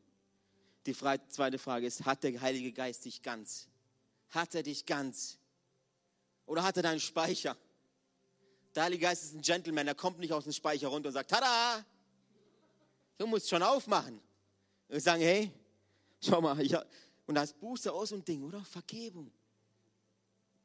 Die 0.85 0.95
zweite 0.95 1.59
Frage 1.59 1.87
ist, 1.87 2.05
hat 2.05 2.25
der 2.25 2.39
Heilige 2.41 2.73
Geist 2.73 3.05
dich 3.07 3.23
ganz? 3.23 3.69
Hat 4.31 4.55
er 4.55 4.63
dich 4.63 4.85
ganz? 4.85 5.39
Oder 6.45 6.63
hat 6.63 6.77
er 6.77 6.83
deinen 6.83 7.01
Speicher? 7.01 7.57
Der 8.75 8.85
Heilige 8.85 9.03
Geist 9.03 9.25
ist 9.25 9.35
ein 9.35 9.43
Gentleman, 9.43 9.87
der 9.87 9.95
kommt 9.95 10.19
nicht 10.19 10.33
aus 10.33 10.45
dem 10.45 10.53
Speicher 10.53 10.89
runter 10.89 11.09
und 11.09 11.13
sagt, 11.13 11.31
tada, 11.31 11.85
du 13.19 13.27
musst 13.27 13.49
schon 13.49 13.63
aufmachen. 13.63 14.21
Und 14.89 15.01
sagen, 15.01 15.23
hey, 15.23 15.53
schau 16.21 16.41
mal, 16.41 16.59
ich, 16.61 16.75
und 17.27 17.35
da 17.35 17.43
ist 17.43 17.59
Buße 17.61 17.93
aus 17.93 18.13
und 18.13 18.27
Ding, 18.27 18.43
oder? 18.43 18.65
Vergebung. 18.65 19.31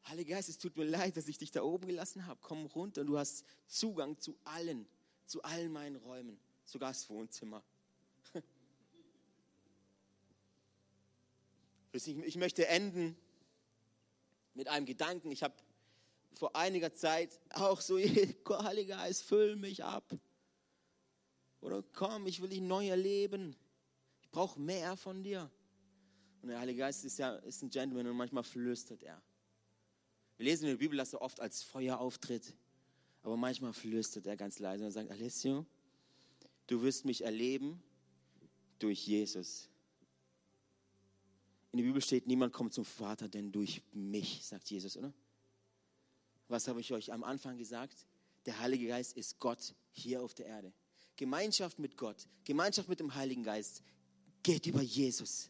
Heiliger 0.08 0.36
Geist, 0.36 0.48
es 0.50 0.58
tut 0.58 0.78
mir 0.78 0.86
leid, 0.86 1.18
dass 1.18 1.28
ich 1.28 1.38
dich 1.38 1.52
da 1.52 1.64
oben 1.64 1.88
gelassen 1.88 2.26
habe. 2.28 2.40
Komm 2.42 2.66
runter 2.68 3.02
und 3.02 3.08
du 3.08 3.18
hast 3.18 3.44
Zugang 3.68 4.18
zu 4.20 4.38
allen, 4.46 4.88
zu 5.26 5.44
allen 5.44 5.72
meinen 5.72 5.98
Räumen, 5.98 6.40
sogar 6.66 6.92
das 6.92 7.10
Wohnzimmer. 7.10 7.64
Ich 11.94 12.36
möchte 12.36 12.68
enden 12.68 13.18
mit 14.54 14.68
einem 14.68 14.86
Gedanken. 14.86 15.32
Ich 15.32 15.42
habe 15.42 15.56
vor 16.38 16.56
einiger 16.56 16.94
Zeit 16.94 17.40
auch 17.52 17.82
so, 17.82 17.98
Heiliger 18.50 18.98
Geist, 18.98 19.24
füll 19.24 19.56
mich 19.56 19.84
ab. 19.84 20.18
Oder 21.62 21.84
komm, 21.94 22.28
ich 22.28 22.42
will 22.42 22.50
dich 22.50 22.62
neu 22.62 22.88
erleben. 22.88 23.56
Ich 24.22 24.30
brauche 24.30 24.60
mehr 24.60 24.96
von 24.96 25.24
dir. 25.24 25.50
Und 26.42 26.50
der 26.50 26.60
Heilige 26.60 26.80
Geist 26.80 27.04
ist 27.04 27.18
ja 27.18 27.36
ist 27.38 27.62
ein 27.62 27.70
Gentleman 27.70 28.08
und 28.08 28.18
manchmal 28.18 28.44
flüstert 28.44 29.04
er. 29.04 29.22
Wir 30.38 30.46
lesen 30.46 30.66
in 30.66 30.72
der 30.72 30.78
Bibel, 30.78 30.98
dass 30.98 31.14
er 31.14 31.22
oft 31.22 31.40
als 31.40 31.64
Feuer 31.64 32.00
auftritt, 32.00 32.56
aber 33.24 33.36
manchmal 33.36 33.74
flüstert 33.74 34.28
er 34.28 34.38
ganz 34.38 34.60
leise 34.60 34.86
und 34.86 34.92
sagt, 34.92 35.10
Alessio, 35.10 35.66
du 36.68 36.82
wirst 36.84 37.06
mich 37.06 37.24
erleben 37.24 37.82
durch 38.78 39.08
Jesus. 39.08 39.70
In 41.72 41.80
der 41.80 41.86
Bibel 41.86 42.02
steht, 42.02 42.28
niemand 42.28 42.54
kommt 42.54 42.74
zum 42.74 42.86
Vater, 42.86 43.28
denn 43.28 43.52
durch 43.52 43.82
mich, 43.94 44.46
sagt 44.46 44.70
Jesus, 44.70 44.96
oder? 44.96 45.14
Was 46.48 46.68
habe 46.68 46.80
ich 46.82 46.92
euch 46.94 47.12
am 47.12 47.24
Anfang 47.24 47.58
gesagt? 47.58 48.06
Der 48.46 48.60
Heilige 48.60 48.88
Geist 48.88 49.18
ist 49.18 49.40
Gott 49.40 49.76
hier 49.92 50.22
auf 50.22 50.34
der 50.34 50.46
Erde. 50.46 50.74
Gemeinschaft 51.16 51.80
mit 51.80 51.98
Gott, 51.98 52.28
Gemeinschaft 52.44 52.88
mit 52.90 53.00
dem 53.00 53.16
Heiligen 53.16 53.44
Geist 53.44 53.84
geht 54.44 54.66
über 54.66 54.82
Jesus. 54.82 55.50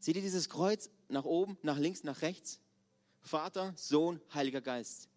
Seht 0.00 0.16
ihr 0.16 0.22
dieses 0.22 0.48
Kreuz? 0.48 0.90
nach 1.08 1.24
oben, 1.24 1.58
nach 1.62 1.78
links, 1.78 2.02
nach 2.04 2.22
rechts. 2.22 2.60
Vater, 3.20 3.74
Sohn, 3.76 4.20
Heiliger 4.32 4.60
Geist. 4.60 5.08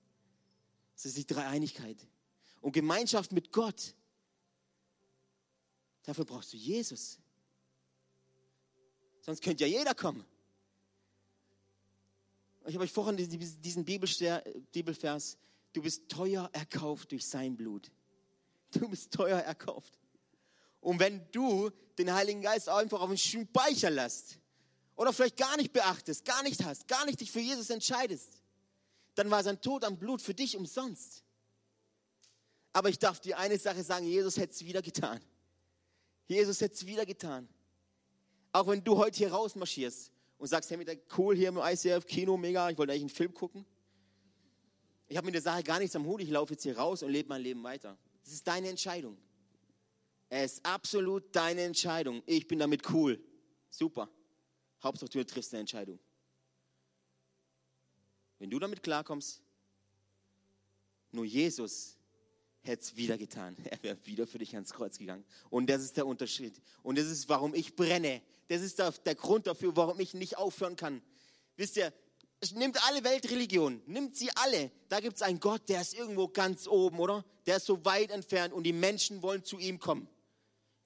Das 0.95 1.05
ist 1.05 1.17
die 1.17 1.27
Dreieinigkeit. 1.27 1.97
Und 2.61 2.73
Gemeinschaft 2.73 3.31
mit 3.31 3.51
Gott. 3.51 3.93
Dafür 6.03 6.25
brauchst 6.25 6.53
du 6.53 6.57
Jesus. 6.57 7.19
Sonst 9.21 9.41
könnte 9.41 9.65
ja 9.65 9.79
jeder 9.79 9.93
kommen. 9.93 10.25
Ich 12.65 12.75
habe 12.75 12.83
euch 12.83 12.91
vorhin 12.91 13.17
diesen 13.17 13.85
Bibelvers, 13.85 15.37
du 15.73 15.81
bist 15.81 16.09
teuer 16.09 16.49
erkauft 16.53 17.11
durch 17.11 17.25
sein 17.25 17.55
Blut. 17.55 17.91
Du 18.71 18.87
bist 18.87 19.11
teuer 19.11 19.39
erkauft. 19.39 19.97
Und 20.81 20.99
wenn 20.99 21.29
du 21.31 21.71
den 21.97 22.13
Heiligen 22.13 22.41
Geist 22.41 22.69
einfach 22.69 23.01
auf 23.01 23.09
den 23.09 23.17
Speicher 23.17 23.89
lässt 23.89 24.39
oder 24.95 25.11
vielleicht 25.11 25.37
gar 25.37 25.57
nicht 25.57 25.73
beachtest, 25.73 26.23
gar 26.23 26.43
nicht 26.43 26.63
hast, 26.63 26.87
gar 26.87 27.05
nicht 27.05 27.19
dich 27.19 27.31
für 27.31 27.39
Jesus 27.39 27.69
entscheidest, 27.69 28.41
dann 29.15 29.29
war 29.31 29.43
sein 29.43 29.59
Tod 29.59 29.83
am 29.83 29.97
Blut 29.97 30.21
für 30.21 30.33
dich 30.33 30.55
umsonst. 30.55 31.23
Aber 32.71 32.89
ich 32.89 32.99
darf 32.99 33.19
dir 33.19 33.37
eine 33.37 33.57
Sache 33.57 33.83
sagen, 33.83 34.05
Jesus 34.05 34.37
hätte 34.37 34.53
es 34.53 34.63
wieder 34.63 34.81
getan. 34.81 35.19
Jesus 36.27 36.61
hätte 36.61 36.75
es 36.75 36.85
wieder 36.85 37.05
getan. 37.05 37.49
Auch 38.51 38.67
wenn 38.67 38.83
du 38.83 38.97
heute 38.97 39.17
hier 39.17 39.31
rausmarschierst 39.31 40.11
und 40.39 40.47
sagst, 40.47 40.71
hey, 40.71 41.01
cool 41.17 41.35
hier 41.35 41.49
im 41.49 41.57
ICF 41.57 42.07
Kino, 42.07 42.37
mega, 42.37 42.69
ich 42.69 42.77
wollte 42.77 42.93
eigentlich 42.93 43.03
einen 43.03 43.09
Film 43.09 43.33
gucken. 43.33 43.65
Ich 45.07 45.17
habe 45.17 45.25
mit 45.25 45.35
der 45.35 45.41
Sache 45.41 45.61
gar 45.63 45.79
nichts 45.79 45.95
am 45.95 46.05
Hut, 46.05 46.21
ich 46.21 46.29
laufe 46.29 46.53
jetzt 46.53 46.63
hier 46.63 46.77
raus 46.77 47.03
und 47.03 47.11
lebe 47.11 47.29
mein 47.29 47.41
Leben 47.41 47.61
weiter. 47.61 47.97
Das 48.23 48.33
ist 48.33 48.47
deine 48.47 48.69
Entscheidung. 48.69 49.17
Es 50.29 50.53
ist 50.53 50.65
absolut 50.65 51.35
deine 51.35 51.61
Entscheidung. 51.61 52.23
Ich 52.25 52.47
bin 52.47 52.59
damit 52.59 52.89
cool. 52.91 53.21
Super. 53.69 54.09
Hauptsache 54.81 55.09
du 55.09 55.25
triffst 55.25 55.53
eine 55.53 55.61
Entscheidung. 55.61 55.99
Wenn 58.37 58.49
du 58.49 58.59
damit 58.59 58.81
klarkommst, 58.81 59.41
nur 61.11 61.25
Jesus 61.25 61.98
hätte 62.61 62.83
es 62.83 62.95
wieder 62.95 63.17
getan. 63.17 63.55
Er 63.69 63.81
wäre 63.81 63.97
wieder 64.05 64.27
für 64.27 64.37
dich 64.37 64.53
ans 64.55 64.73
Kreuz 64.73 64.97
gegangen. 64.97 65.25
Und 65.49 65.69
das 65.69 65.83
ist 65.83 65.97
der 65.97 66.05
Unterschied. 66.05 66.61
Und 66.83 66.97
das 66.97 67.07
ist, 67.07 67.29
warum 67.29 67.53
ich 67.53 67.75
brenne. 67.75 68.21
Das 68.47 68.61
ist 68.61 68.79
der, 68.79 69.15
Grund 69.15 69.47
dafür, 69.47 69.75
warum 69.75 69.99
ich 69.99 70.13
nicht 70.13 70.37
aufhören 70.37 70.75
kann. 70.75 71.01
Wisst 71.55 71.77
ihr, 71.77 71.93
nimmt 72.53 72.83
alle 72.87 73.03
Weltreligionen, 73.03 73.81
nimmt 73.85 74.15
sie 74.15 74.29
alle. 74.35 74.71
Da 74.87 74.99
gibt 74.99 75.17
es 75.17 75.21
einen 75.21 75.39
Gott, 75.39 75.69
der 75.69 75.81
ist 75.81 75.93
irgendwo 75.93 76.27
ganz 76.27 76.67
oben, 76.67 76.99
oder? 76.99 77.25
Der 77.45 77.57
ist 77.57 77.65
so 77.65 77.83
weit 77.85 78.11
entfernt 78.11 78.53
und 78.53 78.63
die 78.63 78.73
Menschen 78.73 79.21
wollen 79.21 79.43
zu 79.43 79.59
ihm 79.59 79.79
kommen. 79.79 80.07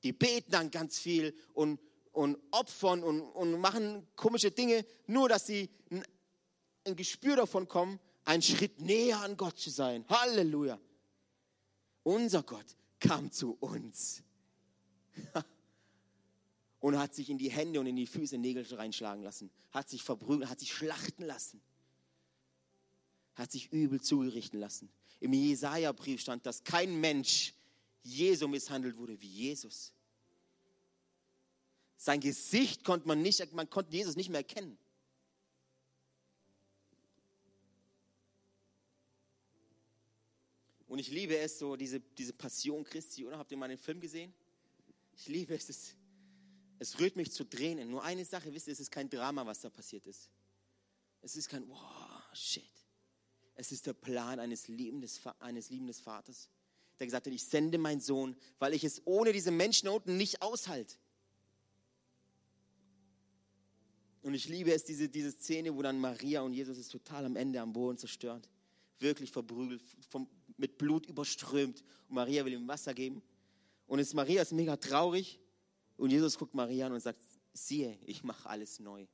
Die 0.03 0.11
beten 0.11 0.51
dann 0.51 0.71
ganz 0.71 0.99
viel 0.99 1.33
und, 1.53 1.79
und 2.11 2.37
opfern 2.51 3.03
und, 3.03 3.21
und 3.21 3.59
machen 3.59 4.05
komische 4.15 4.51
Dinge, 4.51 4.85
nur 5.07 5.29
dass 5.29 5.45
sie 5.45 5.69
ein, 5.89 6.03
ein 6.85 6.95
Gespür 6.95 7.37
davon 7.37 7.67
kommen, 7.67 7.99
einen 8.25 8.41
Schritt 8.41 8.81
näher 8.81 9.21
an 9.21 9.37
Gott 9.37 9.57
zu 9.57 9.69
sein. 9.69 10.05
Halleluja. 10.09 10.79
Unser 12.03 12.43
Gott 12.43 12.65
kam 12.99 13.31
zu 13.31 13.57
uns 13.59 14.23
und 16.79 16.97
hat 16.97 17.15
sich 17.15 17.29
in 17.29 17.37
die 17.37 17.49
Hände 17.49 17.79
und 17.79 17.87
in 17.87 17.95
die 17.95 18.07
Füße 18.07 18.37
Nägel 18.37 18.65
reinschlagen 18.75 19.23
lassen, 19.23 19.49
hat 19.71 19.89
sich 19.89 20.03
verprügelt, 20.03 20.49
hat 20.49 20.59
sich 20.59 20.73
schlachten 20.73 21.23
lassen, 21.23 21.61
hat 23.35 23.51
sich 23.51 23.71
übel 23.71 24.01
zugerichten 24.01 24.59
lassen. 24.59 24.89
Im 25.19 25.33
Jesaja-Brief 25.33 26.21
stand, 26.21 26.45
dass 26.45 26.63
kein 26.63 26.99
Mensch 26.99 27.53
je 28.03 28.35
so 28.35 28.47
misshandelt 28.47 28.97
wurde 28.97 29.21
wie 29.21 29.27
Jesus. 29.27 29.93
Sein 31.95 32.19
Gesicht 32.19 32.83
konnte 32.83 33.07
man 33.07 33.21
nicht, 33.21 33.53
man 33.53 33.69
konnte 33.69 33.95
Jesus 33.95 34.17
nicht 34.17 34.29
mehr 34.29 34.41
erkennen. 34.41 34.77
Und 40.93 40.99
ich 40.99 41.09
liebe 41.09 41.35
es 41.35 41.57
so, 41.57 41.75
diese, 41.75 41.99
diese 41.99 42.33
Passion 42.33 42.83
Christi, 42.83 43.25
oder? 43.25 43.39
Habt 43.39 43.49
ihr 43.49 43.57
mal 43.57 43.67
den 43.67 43.79
Film 43.79 43.99
gesehen? 43.99 44.31
Ich 45.17 45.27
liebe 45.27 45.55
es. 45.55 45.67
Es, 45.67 45.95
es 46.77 46.99
rührt 46.99 47.15
mich 47.15 47.31
zu 47.31 47.45
Tränen. 47.45 47.89
Nur 47.89 48.03
eine 48.03 48.23
Sache, 48.23 48.53
wisst 48.53 48.67
ihr, 48.67 48.73
es 48.73 48.79
ist 48.79 48.91
kein 48.91 49.09
Drama, 49.09 49.43
was 49.43 49.61
da 49.61 49.71
passiert 49.71 50.05
ist. 50.05 50.29
Es 51.23 51.35
ist 51.35 51.49
kein, 51.49 51.67
wow, 51.67 52.21
shit. 52.33 52.69
Es 53.55 53.71
ist 53.71 53.87
der 53.87 53.93
Plan 53.93 54.39
eines 54.39 54.67
liebendes, 54.67 55.19
eines 55.39 55.71
liebenden 55.71 55.95
Vaters, 55.95 56.47
der 56.99 57.07
gesagt 57.07 57.25
hat, 57.25 57.33
ich 57.33 57.43
sende 57.43 57.79
meinen 57.79 57.99
Sohn, 57.99 58.35
weil 58.59 58.75
ich 58.75 58.83
es 58.83 59.01
ohne 59.05 59.33
diese 59.33 59.49
Menschen 59.49 59.89
unten 59.89 60.15
nicht 60.15 60.43
aushalte. 60.43 60.93
Und 64.21 64.35
ich 64.35 64.47
liebe 64.47 64.71
es, 64.71 64.83
diese, 64.83 65.09
diese 65.09 65.31
Szene, 65.31 65.75
wo 65.75 65.81
dann 65.81 65.99
Maria 65.99 66.41
und 66.41 66.53
Jesus 66.53 66.77
ist 66.77 66.91
total 66.91 67.25
am 67.25 67.35
Ende 67.35 67.59
am 67.59 67.73
Boden 67.73 67.97
zerstört. 67.97 68.47
Wirklich 68.99 69.31
verprügelt, 69.31 69.81
vom, 70.07 70.29
mit 70.57 70.77
Blut 70.77 71.05
überströmt. 71.05 71.83
Und 72.07 72.15
Maria 72.15 72.45
will 72.45 72.53
ihm 72.53 72.67
Wasser 72.67 72.93
geben. 72.93 73.21
Und 73.87 73.99
es, 73.99 74.13
Maria 74.13 74.41
ist 74.41 74.51
mega 74.51 74.77
traurig. 74.77 75.39
Und 75.97 76.09
Jesus 76.09 76.37
guckt 76.37 76.53
Maria 76.53 76.87
an 76.87 76.93
und 76.93 76.99
sagt, 76.99 77.21
siehe, 77.53 77.97
ich 78.05 78.23
mache 78.23 78.49
alles 78.49 78.79
neu. 78.79 79.05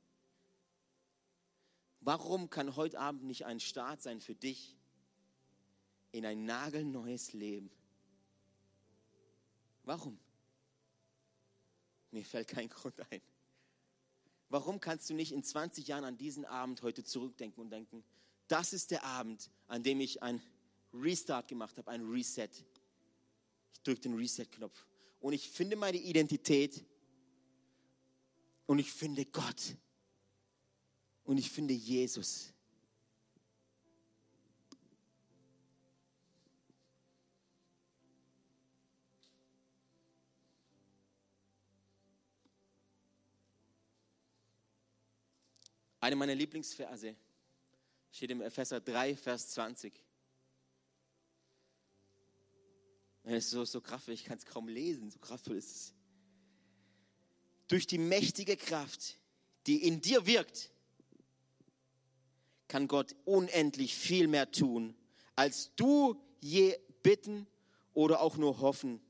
Warum 2.00 2.48
kann 2.48 2.76
heute 2.76 2.98
Abend 2.98 3.24
nicht 3.24 3.44
ein 3.44 3.60
Start 3.60 4.00
sein 4.00 4.20
für 4.20 4.34
dich 4.34 4.76
in 6.12 6.24
ein 6.24 6.44
nagelneues 6.44 7.34
Leben? 7.34 7.70
Warum? 9.84 10.18
Mir 12.10 12.24
fällt 12.24 12.48
kein 12.48 12.68
Grund 12.70 12.98
ein. 13.10 13.20
Warum 14.48 14.80
kannst 14.80 15.08
du 15.10 15.14
nicht 15.14 15.32
in 15.32 15.44
20 15.44 15.86
Jahren 15.86 16.04
an 16.04 16.16
diesen 16.16 16.44
Abend 16.44 16.82
heute 16.82 17.04
zurückdenken 17.04 17.62
und 17.62 17.70
denken, 17.70 18.02
das 18.48 18.72
ist 18.72 18.90
der 18.90 19.04
Abend, 19.04 19.48
an 19.68 19.84
dem 19.84 20.00
ich 20.00 20.22
ein 20.22 20.42
Restart 20.92 21.48
gemacht 21.48 21.76
habe, 21.78 21.90
ein 21.90 22.02
Reset. 22.08 22.48
Ich 23.72 23.82
drücke 23.82 24.00
den 24.00 24.14
Reset-Knopf 24.14 24.86
und 25.20 25.32
ich 25.32 25.48
finde 25.48 25.76
meine 25.76 25.98
Identität 25.98 26.84
und 28.66 28.78
ich 28.78 28.92
finde 28.92 29.24
Gott 29.26 29.76
und 31.24 31.38
ich 31.38 31.50
finde 31.50 31.74
Jesus. 31.74 32.52
Eine 46.02 46.16
meiner 46.16 46.34
Lieblingsverse 46.34 47.14
steht 48.10 48.30
im 48.30 48.40
Epheser 48.40 48.80
3, 48.80 49.16
Vers 49.16 49.50
20. 49.50 50.09
Es 53.32 53.44
ist 53.44 53.50
so, 53.50 53.64
so 53.64 53.80
kraftvoll, 53.80 54.14
ich 54.14 54.24
kann 54.24 54.38
es 54.38 54.44
kaum 54.44 54.66
lesen, 54.66 55.08
so 55.08 55.20
kraftvoll 55.20 55.56
ist 55.56 55.70
es. 55.70 55.94
Durch 57.68 57.86
die 57.86 57.98
mächtige 57.98 58.56
Kraft, 58.56 59.18
die 59.68 59.86
in 59.86 60.00
dir 60.00 60.26
wirkt, 60.26 60.72
kann 62.66 62.88
Gott 62.88 63.14
unendlich 63.24 63.94
viel 63.94 64.26
mehr 64.26 64.50
tun, 64.50 64.96
als 65.36 65.72
du 65.76 66.20
je 66.40 66.76
bitten 67.04 67.46
oder 67.94 68.20
auch 68.20 68.36
nur 68.36 68.58
hoffen 68.58 69.00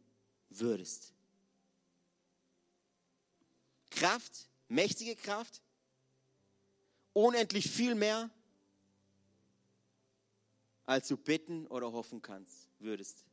würdest. 0.50 1.14
Kraft, 3.88 4.50
mächtige 4.68 5.16
Kraft, 5.16 5.62
unendlich 7.14 7.70
viel 7.70 7.94
mehr, 7.94 8.28
als 10.84 11.08
du 11.08 11.16
bitten 11.16 11.66
oder 11.68 11.90
hoffen 11.92 12.20
kannst, 12.20 12.68
würdest. 12.80 13.29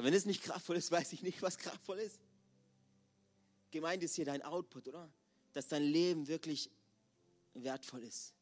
Aber 0.00 0.06
wenn 0.06 0.14
es 0.14 0.24
nicht 0.24 0.42
kraftvoll 0.42 0.76
ist, 0.76 0.90
weiß 0.90 1.12
ich 1.12 1.20
nicht, 1.22 1.42
was 1.42 1.58
kraftvoll 1.58 1.98
ist. 1.98 2.18
Gemeint 3.70 4.02
ist 4.02 4.14
hier 4.14 4.24
dein 4.24 4.40
Output, 4.40 4.88
oder? 4.88 5.12
Dass 5.52 5.68
dein 5.68 5.82
Leben 5.82 6.26
wirklich 6.26 6.70
wertvoll 7.52 8.04
ist. 8.04 8.32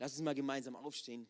Lass 0.00 0.14
uns 0.14 0.22
mal 0.22 0.34
gemeinsam 0.34 0.74
aufstehen. 0.74 1.28